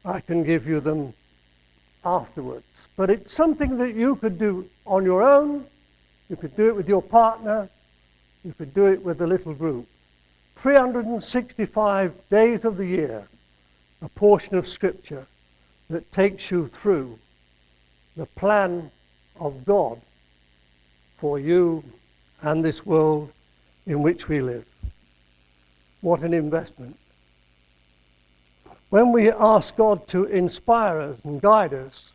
I 0.05 0.21
can 0.21 0.45
give 0.45 0.67
you 0.67 0.81
them 0.81 1.13
afterwards. 2.05 2.65
But 2.97 3.11
it's 3.11 3.33
something 3.33 3.79
that 3.79 3.95
you 3.95 4.17
could 4.17 4.39
do 4.39 4.69
on 4.87 5.05
your 5.05 5.23
own, 5.23 5.67
you 6.29 6.37
could 6.37 6.57
do 6.57 6.69
it 6.69 6.77
with 6.77 6.89
your 6.89 7.03
partner, 7.03 7.69
you 8.45 8.53
could 8.53 8.75
do 8.75 8.87
it 8.87 9.03
with 9.05 9.21
a 9.21 9.27
little 9.27 9.55
group. 9.55 9.87
365 10.57 12.13
days 12.31 12.65
of 12.65 12.77
the 12.77 12.87
year, 12.87 13.27
a 14.03 14.09
portion 14.11 14.57
of 14.57 14.69
Scripture 14.69 15.27
that 15.91 16.11
takes 16.13 16.51
you 16.51 16.69
through 16.69 17.19
the 18.17 18.27
plan 18.27 18.91
of 19.41 19.65
God 19.65 20.01
for 21.19 21.39
you 21.39 21.85
and 22.43 22.65
this 22.65 22.85
world 22.85 23.31
in 23.87 24.03
which 24.03 24.29
we 24.29 24.41
live. 24.41 24.65
What 26.01 26.23
an 26.23 26.35
investment. 26.35 26.97
When 28.91 29.13
we 29.13 29.31
ask 29.31 29.77
God 29.77 30.07
to 30.09 30.25
inspire 30.25 31.01
us 31.01 31.17
and 31.25 31.41
guide 31.41 31.73
us, 31.73 32.11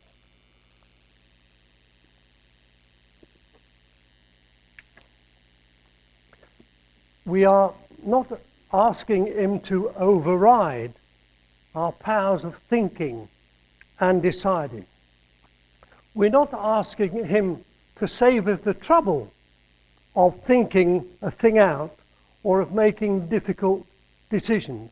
we 7.27 7.43
are 7.45 7.73
not 8.03 8.39
asking 8.73 9.27
Him 9.27 9.59
to 9.59 9.89
override 9.97 10.93
our 11.75 11.91
powers 11.91 12.45
of 12.45 12.55
thinking 12.69 13.27
and 13.99 14.21
deciding. 14.21 14.85
We're 16.15 16.29
not 16.29 16.53
asking 16.53 17.25
Him 17.25 17.63
to 17.97 18.07
save 18.07 18.47
us 18.47 18.59
the 18.63 18.73
trouble 18.73 19.31
of 20.15 20.39
thinking 20.45 21.05
a 21.21 21.29
thing 21.29 21.59
out 21.59 21.93
or 22.43 22.61
of 22.61 22.71
making 22.71 23.27
difficult 23.27 23.85
decisions. 24.29 24.91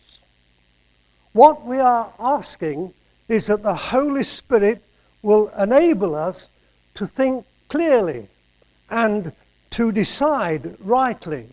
What 1.31 1.65
we 1.65 1.79
are 1.79 2.13
asking 2.19 2.93
is 3.29 3.47
that 3.47 3.63
the 3.63 3.73
Holy 3.73 4.23
Spirit 4.23 4.83
will 5.21 5.49
enable 5.57 6.15
us 6.15 6.49
to 6.95 7.07
think 7.07 7.45
clearly 7.69 8.27
and 8.89 9.31
to 9.71 9.91
decide 9.91 10.77
rightly. 10.81 11.47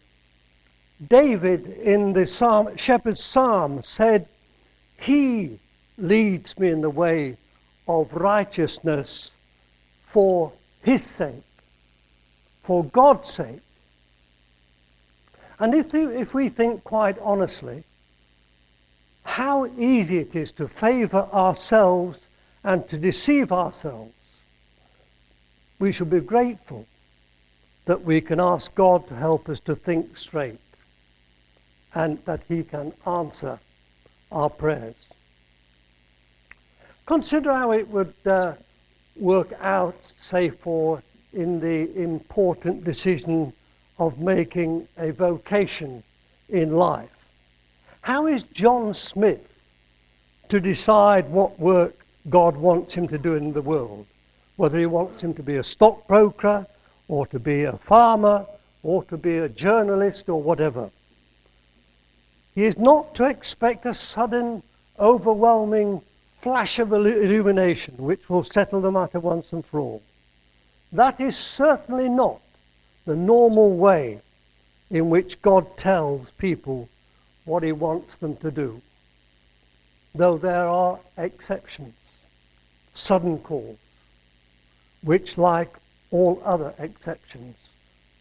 David 1.08 1.66
in 1.66 2.12
the 2.12 2.26
psalm, 2.26 2.76
shepherd's 2.76 3.24
psalm 3.24 3.82
said, 3.82 4.28
He 4.98 5.58
leads 5.98 6.58
me 6.58 6.70
in 6.70 6.80
the 6.80 6.90
way 6.90 7.36
of 7.88 8.12
righteousness 8.12 9.30
for 10.12 10.52
his 10.82 11.02
sake, 11.02 11.42
for 12.62 12.84
God's 12.84 13.30
sake. 13.32 13.60
And 15.58 15.74
if, 15.74 15.94
if 15.94 16.34
we 16.34 16.48
think 16.48 16.84
quite 16.84 17.18
honestly, 17.20 17.84
how 19.24 19.66
easy 19.78 20.18
it 20.18 20.36
is 20.36 20.52
to 20.52 20.68
favor 20.68 21.28
ourselves 21.32 22.18
and 22.64 22.88
to 22.88 22.98
deceive 22.98 23.52
ourselves, 23.52 24.12
we 25.78 25.90
should 25.90 26.10
be 26.10 26.20
grateful 26.20 26.86
that 27.86 28.04
we 28.04 28.20
can 28.20 28.40
ask 28.40 28.72
God 28.74 29.08
to 29.08 29.16
help 29.16 29.48
us 29.48 29.58
to 29.60 29.74
think 29.74 30.16
straight 30.16 30.60
and 31.94 32.18
that 32.24 32.40
He 32.48 32.62
can 32.62 32.92
answer 33.06 33.58
our 34.30 34.48
prayers. 34.48 34.96
Consider 37.06 37.52
how 37.52 37.72
it 37.72 37.88
would 37.88 38.14
uh, 38.26 38.54
work 39.16 39.52
out, 39.60 39.96
say, 40.20 40.50
for 40.50 41.02
in 41.32 41.60
the 41.60 41.94
important 42.00 42.84
decision 42.84 43.52
of 43.98 44.18
making 44.18 44.86
a 44.98 45.12
vocation 45.12 46.02
in 46.48 46.76
life. 46.76 47.10
How 48.02 48.26
is 48.26 48.42
John 48.42 48.94
Smith 48.94 49.46
to 50.48 50.60
decide 50.60 51.28
what 51.30 51.58
work 51.58 51.94
God 52.30 52.56
wants 52.56 52.94
him 52.94 53.08
to 53.08 53.18
do 53.18 53.34
in 53.34 53.52
the 53.52 53.62
world? 53.62 54.06
Whether 54.56 54.78
he 54.78 54.86
wants 54.86 55.22
him 55.22 55.34
to 55.34 55.42
be 55.42 55.56
a 55.56 55.62
stockbroker, 55.62 56.66
or 57.08 57.26
to 57.26 57.38
be 57.38 57.64
a 57.64 57.76
farmer, 57.78 58.46
or 58.82 59.04
to 59.04 59.16
be 59.16 59.38
a 59.38 59.48
journalist, 59.48 60.28
or 60.28 60.42
whatever. 60.42 60.90
He 62.54 62.62
is 62.62 62.76
not 62.76 63.14
to 63.14 63.24
expect 63.24 63.86
a 63.86 63.94
sudden, 63.94 64.62
overwhelming 64.98 66.02
flash 66.42 66.78
of 66.78 66.92
illumination 66.92 67.96
which 67.96 68.28
will 68.28 68.44
settle 68.44 68.80
the 68.80 68.90
matter 68.90 69.20
once 69.20 69.52
and 69.52 69.64
for 69.64 69.80
all. 69.80 70.02
That 70.92 71.20
is 71.20 71.36
certainly 71.36 72.08
not 72.08 72.40
the 73.06 73.16
normal 73.16 73.76
way 73.76 74.20
in 74.90 75.08
which 75.08 75.40
God 75.40 75.78
tells 75.78 76.30
people 76.32 76.88
what 77.44 77.62
He 77.62 77.72
wants 77.72 78.16
them 78.16 78.36
to 78.38 78.50
do, 78.50 78.82
though 80.14 80.36
there 80.36 80.66
are 80.66 81.00
exceptions, 81.16 81.94
sudden 82.92 83.38
calls, 83.38 83.78
which, 85.02 85.38
like 85.38 85.74
all 86.10 86.42
other 86.44 86.74
exceptions, 86.78 87.56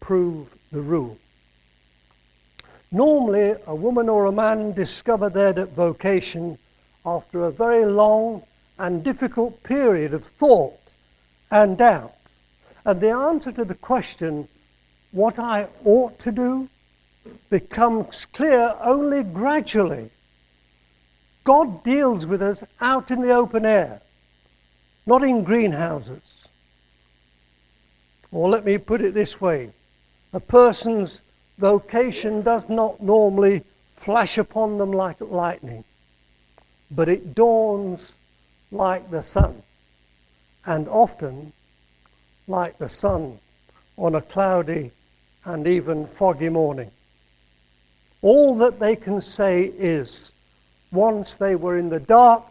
prove 0.00 0.48
the 0.72 0.80
rule. 0.80 1.18
Normally, 2.92 3.54
a 3.66 3.74
woman 3.74 4.10
or 4.10 4.26
a 4.26 4.32
man 4.32 4.72
discover 4.72 5.30
their 5.30 5.64
vocation 5.64 6.58
after 7.06 7.44
a 7.44 7.50
very 7.50 7.86
long 7.86 8.42
and 8.78 9.02
difficult 9.02 9.62
period 9.62 10.12
of 10.12 10.26
thought 10.26 10.78
and 11.50 11.78
doubt. 11.78 12.14
And 12.84 13.00
the 13.00 13.10
answer 13.10 13.50
to 13.52 13.64
the 13.64 13.74
question, 13.74 14.46
what 15.12 15.38
I 15.38 15.68
ought 15.84 16.18
to 16.20 16.32
do, 16.32 16.68
becomes 17.48 18.26
clear 18.26 18.74
only 18.82 19.22
gradually. 19.22 20.10
God 21.44 21.82
deals 21.84 22.26
with 22.26 22.42
us 22.42 22.62
out 22.80 23.10
in 23.10 23.22
the 23.22 23.34
open 23.34 23.64
air, 23.64 24.02
not 25.06 25.24
in 25.24 25.44
greenhouses. 25.44 26.22
Or 28.32 28.50
let 28.50 28.64
me 28.64 28.76
put 28.76 29.00
it 29.00 29.14
this 29.14 29.40
way 29.40 29.70
a 30.32 30.40
person's 30.40 31.20
vocation 31.62 32.42
does 32.42 32.64
not 32.68 33.00
normally 33.00 33.64
flash 33.96 34.36
upon 34.36 34.76
them 34.78 34.92
like 34.92 35.16
lightning 35.20 35.82
but 36.94 37.08
it 37.08 37.34
dawns 37.34 38.00
like 38.70 39.10
the 39.10 39.22
sun, 39.22 39.62
and 40.66 40.88
often 40.88 41.52
like 42.46 42.76
the 42.78 42.88
sun 42.88 43.38
on 43.96 44.14
a 44.14 44.20
cloudy 44.20 44.90
and 45.44 45.66
even 45.66 46.06
foggy 46.18 46.48
morning. 46.48 46.90
All 48.20 48.54
that 48.56 48.78
they 48.78 48.94
can 48.94 49.20
say 49.20 49.64
is, 49.64 50.30
once 50.92 51.34
they 51.34 51.54
were 51.54 51.78
in 51.78 51.88
the 51.88 52.00
dark 52.00 52.44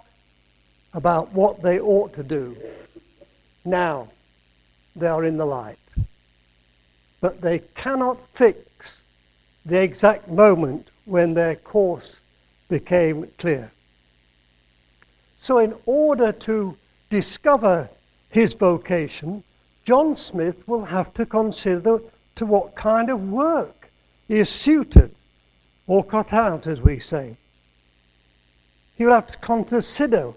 about 0.94 1.32
what 1.34 1.62
they 1.62 1.80
ought 1.80 2.14
to 2.14 2.24
do, 2.24 2.58
now 3.64 4.10
they 4.96 5.08
are 5.08 5.24
in 5.24 5.38
the 5.38 5.46
light. 5.46 5.78
But 7.22 7.42
they 7.42 7.60
cannot 7.76 8.18
fix 8.34 9.01
the 9.66 9.82
exact 9.82 10.28
moment 10.28 10.90
when 11.06 11.34
their 11.34 11.56
course 11.56 12.16
became 12.70 13.28
clear. 13.38 13.72
So, 15.42 15.60
in 15.60 15.74
order 15.86 16.32
to 16.32 16.78
discover 17.10 17.90
his 18.30 18.54
vocation, 18.54 19.44
John 19.86 20.16
Smith 20.16 20.68
will 20.68 20.86
have 20.86 21.14
to 21.16 21.26
consider 21.26 22.00
to 22.36 22.46
what 22.46 22.76
kind 22.76 23.10
of 23.10 23.30
work 23.30 23.90
he 24.28 24.38
is 24.38 24.50
suited 24.50 25.14
or 25.88 26.04
cut 26.04 26.34
out, 26.34 26.68
as 26.68 26.80
we 26.80 27.00
say. 27.00 27.36
He 28.96 29.06
will 29.06 29.14
have 29.14 29.28
to 29.28 29.38
consider 29.40 30.32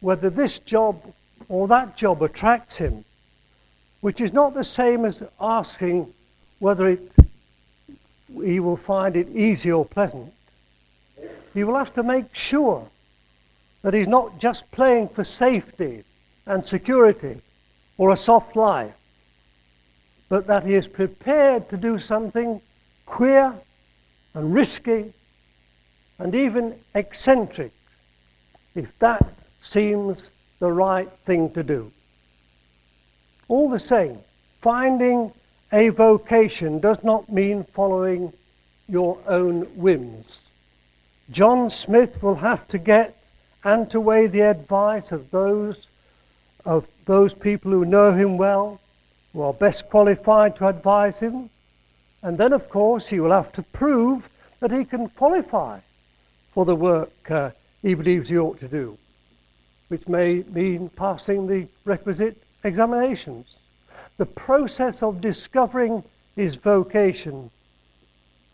whether 0.00 0.30
this 0.30 0.58
job 0.58 1.02
or 1.48 1.66
that 1.68 1.96
job 1.96 2.22
attracts 2.22 2.76
him, 2.76 3.04
which 4.00 4.20
is 4.20 4.32
not 4.32 4.54
the 4.54 4.64
same 4.64 5.04
as 5.04 5.22
asking 5.40 6.12
whether 6.58 6.88
it, 6.88 7.10
he 8.28 8.60
will 8.60 8.76
find 8.76 9.16
it 9.16 9.28
easy 9.34 9.70
or 9.70 9.84
pleasant. 9.84 10.32
He 11.54 11.64
will 11.64 11.76
have 11.76 11.92
to 11.94 12.02
make 12.02 12.34
sure 12.34 12.86
that 13.82 13.94
he's 13.94 14.08
not 14.08 14.38
just 14.38 14.70
playing 14.72 15.08
for 15.08 15.24
safety 15.24 16.04
and 16.46 16.66
security 16.66 17.40
or 17.98 18.12
a 18.12 18.16
soft 18.16 18.56
life, 18.56 18.94
but 20.28 20.46
that 20.46 20.64
he 20.64 20.74
is 20.74 20.88
prepared 20.88 21.68
to 21.68 21.76
do 21.76 21.96
something 21.98 22.60
queer 23.06 23.54
and 24.34 24.52
risky 24.52 25.12
and 26.18 26.34
even 26.34 26.74
eccentric 26.94 27.72
if 28.74 28.86
that 28.98 29.34
seems 29.60 30.30
the 30.58 30.70
right 30.70 31.10
thing 31.24 31.50
to 31.50 31.62
do. 31.62 31.90
All 33.48 33.70
the 33.70 33.78
same, 33.78 34.18
finding 34.60 35.32
a 35.72 35.88
vocation 35.88 36.78
does 36.78 37.02
not 37.02 37.28
mean 37.30 37.64
following 37.72 38.32
your 38.88 39.18
own 39.26 39.62
whims. 39.76 40.38
John 41.30 41.68
Smith 41.70 42.22
will 42.22 42.36
have 42.36 42.68
to 42.68 42.78
get 42.78 43.16
and 43.64 43.90
to 43.90 44.00
weigh 44.00 44.28
the 44.28 44.42
advice 44.42 45.10
of 45.10 45.30
those 45.30 45.88
of 46.64 46.86
those 47.04 47.32
people 47.32 47.70
who 47.70 47.84
know 47.84 48.12
him 48.12 48.36
well, 48.36 48.80
who 49.32 49.42
are 49.42 49.52
best 49.52 49.88
qualified 49.88 50.56
to 50.56 50.66
advise 50.66 51.20
him. 51.20 51.48
And 52.22 52.36
then, 52.36 52.52
of 52.52 52.68
course, 52.68 53.08
he 53.08 53.20
will 53.20 53.30
have 53.30 53.52
to 53.52 53.62
prove 53.62 54.28
that 54.58 54.72
he 54.72 54.84
can 54.84 55.08
qualify 55.10 55.78
for 56.52 56.64
the 56.64 56.74
work 56.74 57.12
uh, 57.30 57.50
he 57.82 57.94
believes 57.94 58.28
he 58.28 58.36
ought 58.36 58.58
to 58.58 58.66
do, 58.66 58.98
which 59.88 60.08
may 60.08 60.42
mean 60.50 60.88
passing 60.96 61.46
the 61.46 61.68
requisite 61.84 62.42
examinations. 62.64 63.55
The 64.18 64.26
process 64.26 65.02
of 65.02 65.20
discovering 65.20 66.02
his 66.36 66.56
vocation 66.56 67.50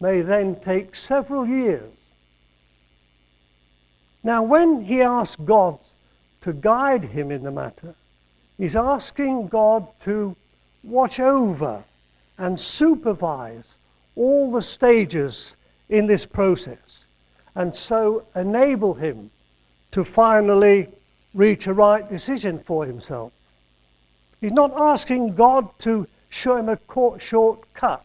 may 0.00 0.20
then 0.22 0.56
take 0.56 0.96
several 0.96 1.46
years. 1.46 1.92
Now, 4.24 4.42
when 4.42 4.82
he 4.82 5.02
asks 5.02 5.36
God 5.44 5.78
to 6.42 6.52
guide 6.52 7.04
him 7.04 7.30
in 7.30 7.42
the 7.42 7.50
matter, 7.50 7.94
he's 8.58 8.76
asking 8.76 9.48
God 9.48 9.86
to 10.04 10.36
watch 10.84 11.20
over 11.20 11.82
and 12.38 12.58
supervise 12.58 13.64
all 14.16 14.50
the 14.50 14.62
stages 14.62 15.54
in 15.88 16.06
this 16.06 16.26
process 16.26 17.06
and 17.54 17.74
so 17.74 18.24
enable 18.34 18.94
him 18.94 19.30
to 19.92 20.04
finally 20.04 20.88
reach 21.34 21.66
a 21.66 21.72
right 21.72 22.08
decision 22.10 22.58
for 22.58 22.86
himself. 22.86 23.32
He's 24.42 24.52
not 24.52 24.72
asking 24.76 25.36
God 25.36 25.68
to 25.82 26.08
show 26.28 26.56
him 26.56 26.68
a 26.68 26.76
shortcut 27.20 28.04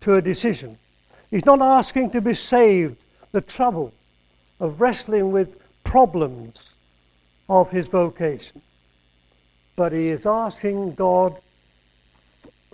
to 0.00 0.14
a 0.14 0.22
decision. 0.22 0.78
He's 1.30 1.44
not 1.44 1.60
asking 1.60 2.10
to 2.12 2.22
be 2.22 2.32
saved 2.32 2.96
the 3.32 3.42
trouble 3.42 3.92
of 4.60 4.80
wrestling 4.80 5.30
with 5.30 5.50
problems 5.84 6.56
of 7.50 7.70
his 7.70 7.86
vocation. 7.86 8.62
But 9.76 9.92
he 9.92 10.08
is 10.08 10.24
asking 10.24 10.94
God 10.94 11.38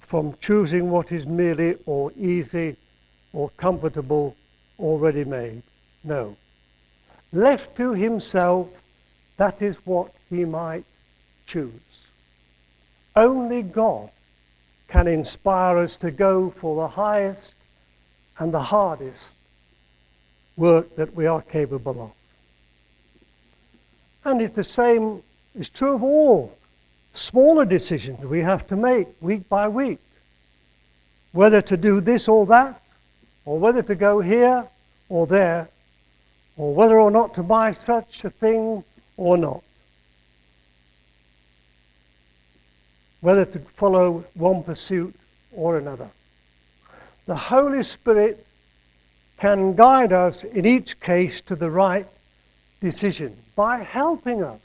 from 0.01 0.37
choosing 0.41 0.89
what 0.89 1.11
is 1.11 1.27
merely 1.27 1.77
or 1.87 2.13
easy 2.17 2.77
or 3.33 3.51
comfortable 3.57 4.37
or 4.79 5.01
ready 5.01 5.25
made. 5.25 5.65
No. 6.05 6.37
Left 7.33 7.77
to 7.77 7.93
himself, 7.93 8.69
that 9.37 9.61
is 9.63 9.75
what 9.85 10.15
he 10.31 10.45
might 10.45 10.85
choose. 11.45 12.04
Only 13.16 13.62
God 13.62 14.11
can 14.88 15.07
inspire 15.07 15.79
us 15.79 15.96
to 15.96 16.11
go 16.11 16.50
for 16.50 16.83
the 16.83 16.88
highest 16.88 17.55
and 18.38 18.53
the 18.53 18.62
hardest 18.62 19.24
work 20.57 20.94
that 20.96 21.14
we 21.14 21.27
are 21.27 21.42
capable 21.42 22.03
of. 22.03 22.11
And 24.24 24.40
it's 24.40 24.55
the 24.55 24.62
same 24.62 25.22
is 25.55 25.68
true 25.68 25.94
of 25.94 26.03
all 26.03 26.57
smaller 27.12 27.64
decisions 27.64 28.24
we 28.24 28.40
have 28.40 28.66
to 28.68 28.77
make 28.77 29.09
week 29.20 29.48
by 29.48 29.68
week. 29.68 30.00
Whether 31.33 31.61
to 31.62 31.77
do 31.77 32.00
this 32.00 32.29
or 32.29 32.46
that, 32.46 32.81
or 33.44 33.59
whether 33.59 33.83
to 33.83 33.94
go 33.94 34.20
here 34.20 34.66
or 35.09 35.27
there, 35.27 35.68
or 36.57 36.74
whether 36.74 36.98
or 36.98 37.11
not 37.11 37.35
to 37.35 37.42
buy 37.42 37.72
such 37.72 38.24
a 38.24 38.31
thing 38.31 38.83
or 39.16 39.37
not. 39.37 39.62
Whether 43.25 43.47
to 43.47 43.59
follow 43.77 44.23
one 44.35 44.63
pursuit 44.63 45.15
or 45.57 45.79
another. 45.79 46.11
The 47.25 47.35
Holy 47.35 47.83
Spirit 47.83 48.47
can 49.39 49.75
guide 49.75 50.13
us 50.13 50.45
in 50.45 50.67
each 50.67 51.01
case 51.01 51.41
to 51.47 51.57
the 51.57 51.71
right 51.71 52.07
decision 52.83 53.35
by 53.57 53.83
helping 53.83 54.45
us 54.45 54.61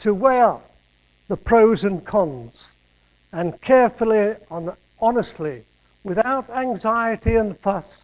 to 0.00 0.12
weigh 0.12 0.42
up 0.42 0.70
the 1.28 1.36
pros 1.38 1.86
and 1.86 2.04
cons 2.04 2.68
and 3.32 3.58
carefully 3.62 4.34
and 4.50 4.72
honestly, 5.00 5.64
without 6.04 6.50
anxiety 6.50 7.36
and 7.36 7.58
fuss, 7.60 8.02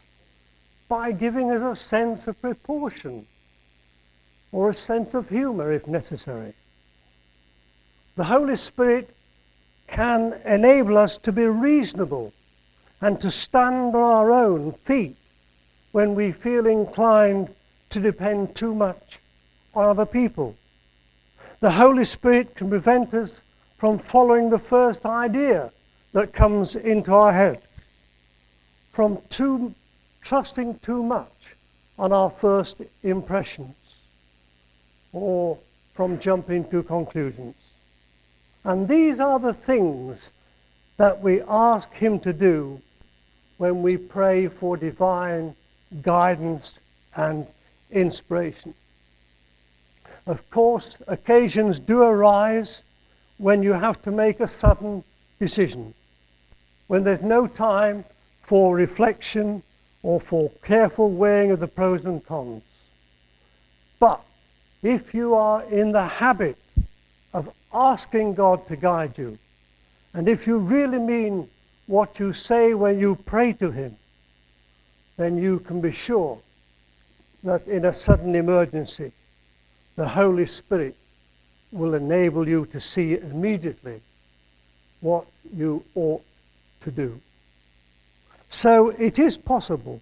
by 0.88 1.12
giving 1.12 1.50
us 1.50 1.78
a 1.78 1.88
sense 1.88 2.26
of 2.26 2.40
proportion 2.40 3.26
or 4.50 4.70
a 4.70 4.74
sense 4.74 5.12
of 5.12 5.28
humor 5.28 5.70
if 5.70 5.86
necessary. 5.86 6.54
The 8.16 8.24
Holy 8.24 8.56
Spirit 8.56 9.14
can 9.88 10.40
enable 10.44 10.96
us 10.98 11.16
to 11.18 11.32
be 11.32 11.44
reasonable 11.44 12.32
and 13.00 13.20
to 13.20 13.30
stand 13.30 13.94
on 13.94 14.04
our 14.04 14.30
own 14.32 14.72
feet 14.84 15.16
when 15.92 16.14
we 16.14 16.30
feel 16.30 16.66
inclined 16.66 17.48
to 17.90 18.00
depend 18.00 18.54
too 18.54 18.74
much 18.74 19.18
on 19.74 19.86
other 19.86 20.06
people. 20.06 20.54
The 21.60 21.70
Holy 21.70 22.04
Spirit 22.04 22.54
can 22.54 22.68
prevent 22.68 23.14
us 23.14 23.40
from 23.78 23.98
following 23.98 24.50
the 24.50 24.58
first 24.58 25.04
idea 25.06 25.72
that 26.12 26.32
comes 26.32 26.74
into 26.76 27.12
our 27.12 27.32
head, 27.32 27.62
from 28.92 29.18
too, 29.30 29.74
trusting 30.22 30.78
too 30.80 31.02
much 31.02 31.56
on 31.98 32.12
our 32.12 32.30
first 32.30 32.80
impressions, 33.02 33.76
or 35.12 35.58
from 35.94 36.18
jumping 36.18 36.68
to 36.70 36.82
conclusions. 36.82 37.54
And 38.68 38.86
these 38.86 39.18
are 39.18 39.38
the 39.38 39.54
things 39.54 40.28
that 40.98 41.22
we 41.22 41.40
ask 41.48 41.90
Him 41.94 42.20
to 42.20 42.34
do 42.34 42.78
when 43.56 43.80
we 43.80 43.96
pray 43.96 44.46
for 44.46 44.76
divine 44.76 45.56
guidance 46.02 46.78
and 47.16 47.46
inspiration. 47.90 48.74
Of 50.26 50.48
course, 50.50 50.98
occasions 51.06 51.80
do 51.80 52.02
arise 52.02 52.82
when 53.38 53.62
you 53.62 53.72
have 53.72 54.02
to 54.02 54.10
make 54.10 54.40
a 54.40 54.46
sudden 54.46 55.02
decision, 55.40 55.94
when 56.88 57.04
there's 57.04 57.22
no 57.22 57.46
time 57.46 58.04
for 58.42 58.76
reflection 58.76 59.62
or 60.02 60.20
for 60.20 60.50
careful 60.62 61.10
weighing 61.10 61.52
of 61.52 61.60
the 61.60 61.68
pros 61.68 62.04
and 62.04 62.22
cons. 62.26 62.62
But 63.98 64.22
if 64.82 65.14
you 65.14 65.34
are 65.34 65.62
in 65.70 65.90
the 65.90 66.06
habit 66.06 66.58
of 67.32 67.48
asking 67.72 68.34
God 68.34 68.66
to 68.68 68.76
guide 68.76 69.16
you, 69.16 69.38
and 70.14 70.28
if 70.28 70.46
you 70.46 70.58
really 70.58 70.98
mean 70.98 71.48
what 71.86 72.18
you 72.18 72.32
say 72.32 72.74
when 72.74 72.98
you 72.98 73.16
pray 73.26 73.52
to 73.54 73.70
Him, 73.70 73.96
then 75.16 75.36
you 75.36 75.60
can 75.60 75.80
be 75.80 75.90
sure 75.90 76.38
that 77.44 77.66
in 77.66 77.86
a 77.86 77.92
sudden 77.92 78.34
emergency, 78.34 79.12
the 79.96 80.08
Holy 80.08 80.46
Spirit 80.46 80.96
will 81.72 81.94
enable 81.94 82.48
you 82.48 82.66
to 82.66 82.80
see 82.80 83.14
immediately 83.16 84.00
what 85.00 85.26
you 85.54 85.84
ought 85.94 86.22
to 86.82 86.90
do. 86.90 87.20
So 88.50 88.90
it 88.90 89.18
is 89.18 89.36
possible 89.36 90.00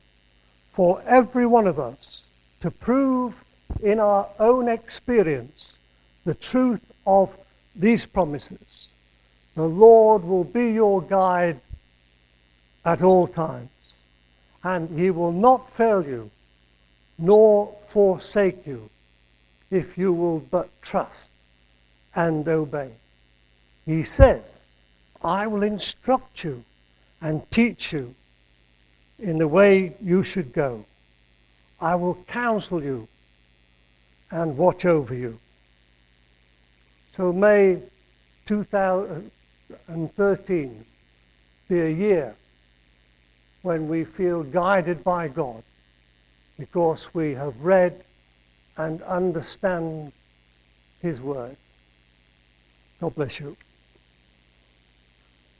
for 0.72 1.02
every 1.06 1.46
one 1.46 1.66
of 1.66 1.80
us 1.80 2.22
to 2.60 2.70
prove 2.70 3.34
in 3.82 3.98
our 3.98 4.28
own 4.38 4.68
experience 4.68 5.68
the 6.24 6.34
truth 6.34 6.80
of 7.06 7.30
these 7.76 8.06
promises. 8.06 8.88
The 9.54 9.64
Lord 9.64 10.24
will 10.24 10.44
be 10.44 10.70
your 10.70 11.02
guide 11.02 11.60
at 12.84 13.02
all 13.02 13.26
times, 13.26 13.70
and 14.64 14.98
he 14.98 15.10
will 15.10 15.32
not 15.32 15.70
fail 15.76 16.04
you 16.04 16.30
nor 17.18 17.74
forsake 17.92 18.66
you 18.66 18.88
if 19.70 19.96
you 19.96 20.12
will 20.12 20.38
but 20.38 20.68
trust 20.82 21.28
and 22.14 22.46
obey. 22.48 22.90
He 23.84 24.04
says, 24.04 24.42
I 25.22 25.46
will 25.46 25.62
instruct 25.62 26.44
you 26.44 26.62
and 27.20 27.50
teach 27.50 27.92
you 27.92 28.14
in 29.18 29.38
the 29.38 29.48
way 29.48 29.94
you 30.02 30.22
should 30.22 30.52
go. 30.52 30.84
I 31.80 31.94
will 31.94 32.14
counsel 32.28 32.82
you 32.82 33.08
and 34.30 34.56
watch 34.56 34.84
over 34.84 35.14
you. 35.14 35.38
So 37.16 37.32
may 37.32 37.80
2013 38.46 40.84
be 41.68 41.80
a 41.80 41.88
year 41.88 42.36
when 43.62 43.88
we 43.88 44.04
feel 44.04 44.42
guided 44.42 45.02
by 45.02 45.28
God 45.28 45.62
because 46.58 47.08
we 47.14 47.32
have 47.34 47.54
read 47.60 48.04
and 48.76 49.00
understand 49.02 50.12
His 51.00 51.18
Word. 51.20 51.56
God 53.00 53.14
bless 53.14 53.40
you. 53.40 53.56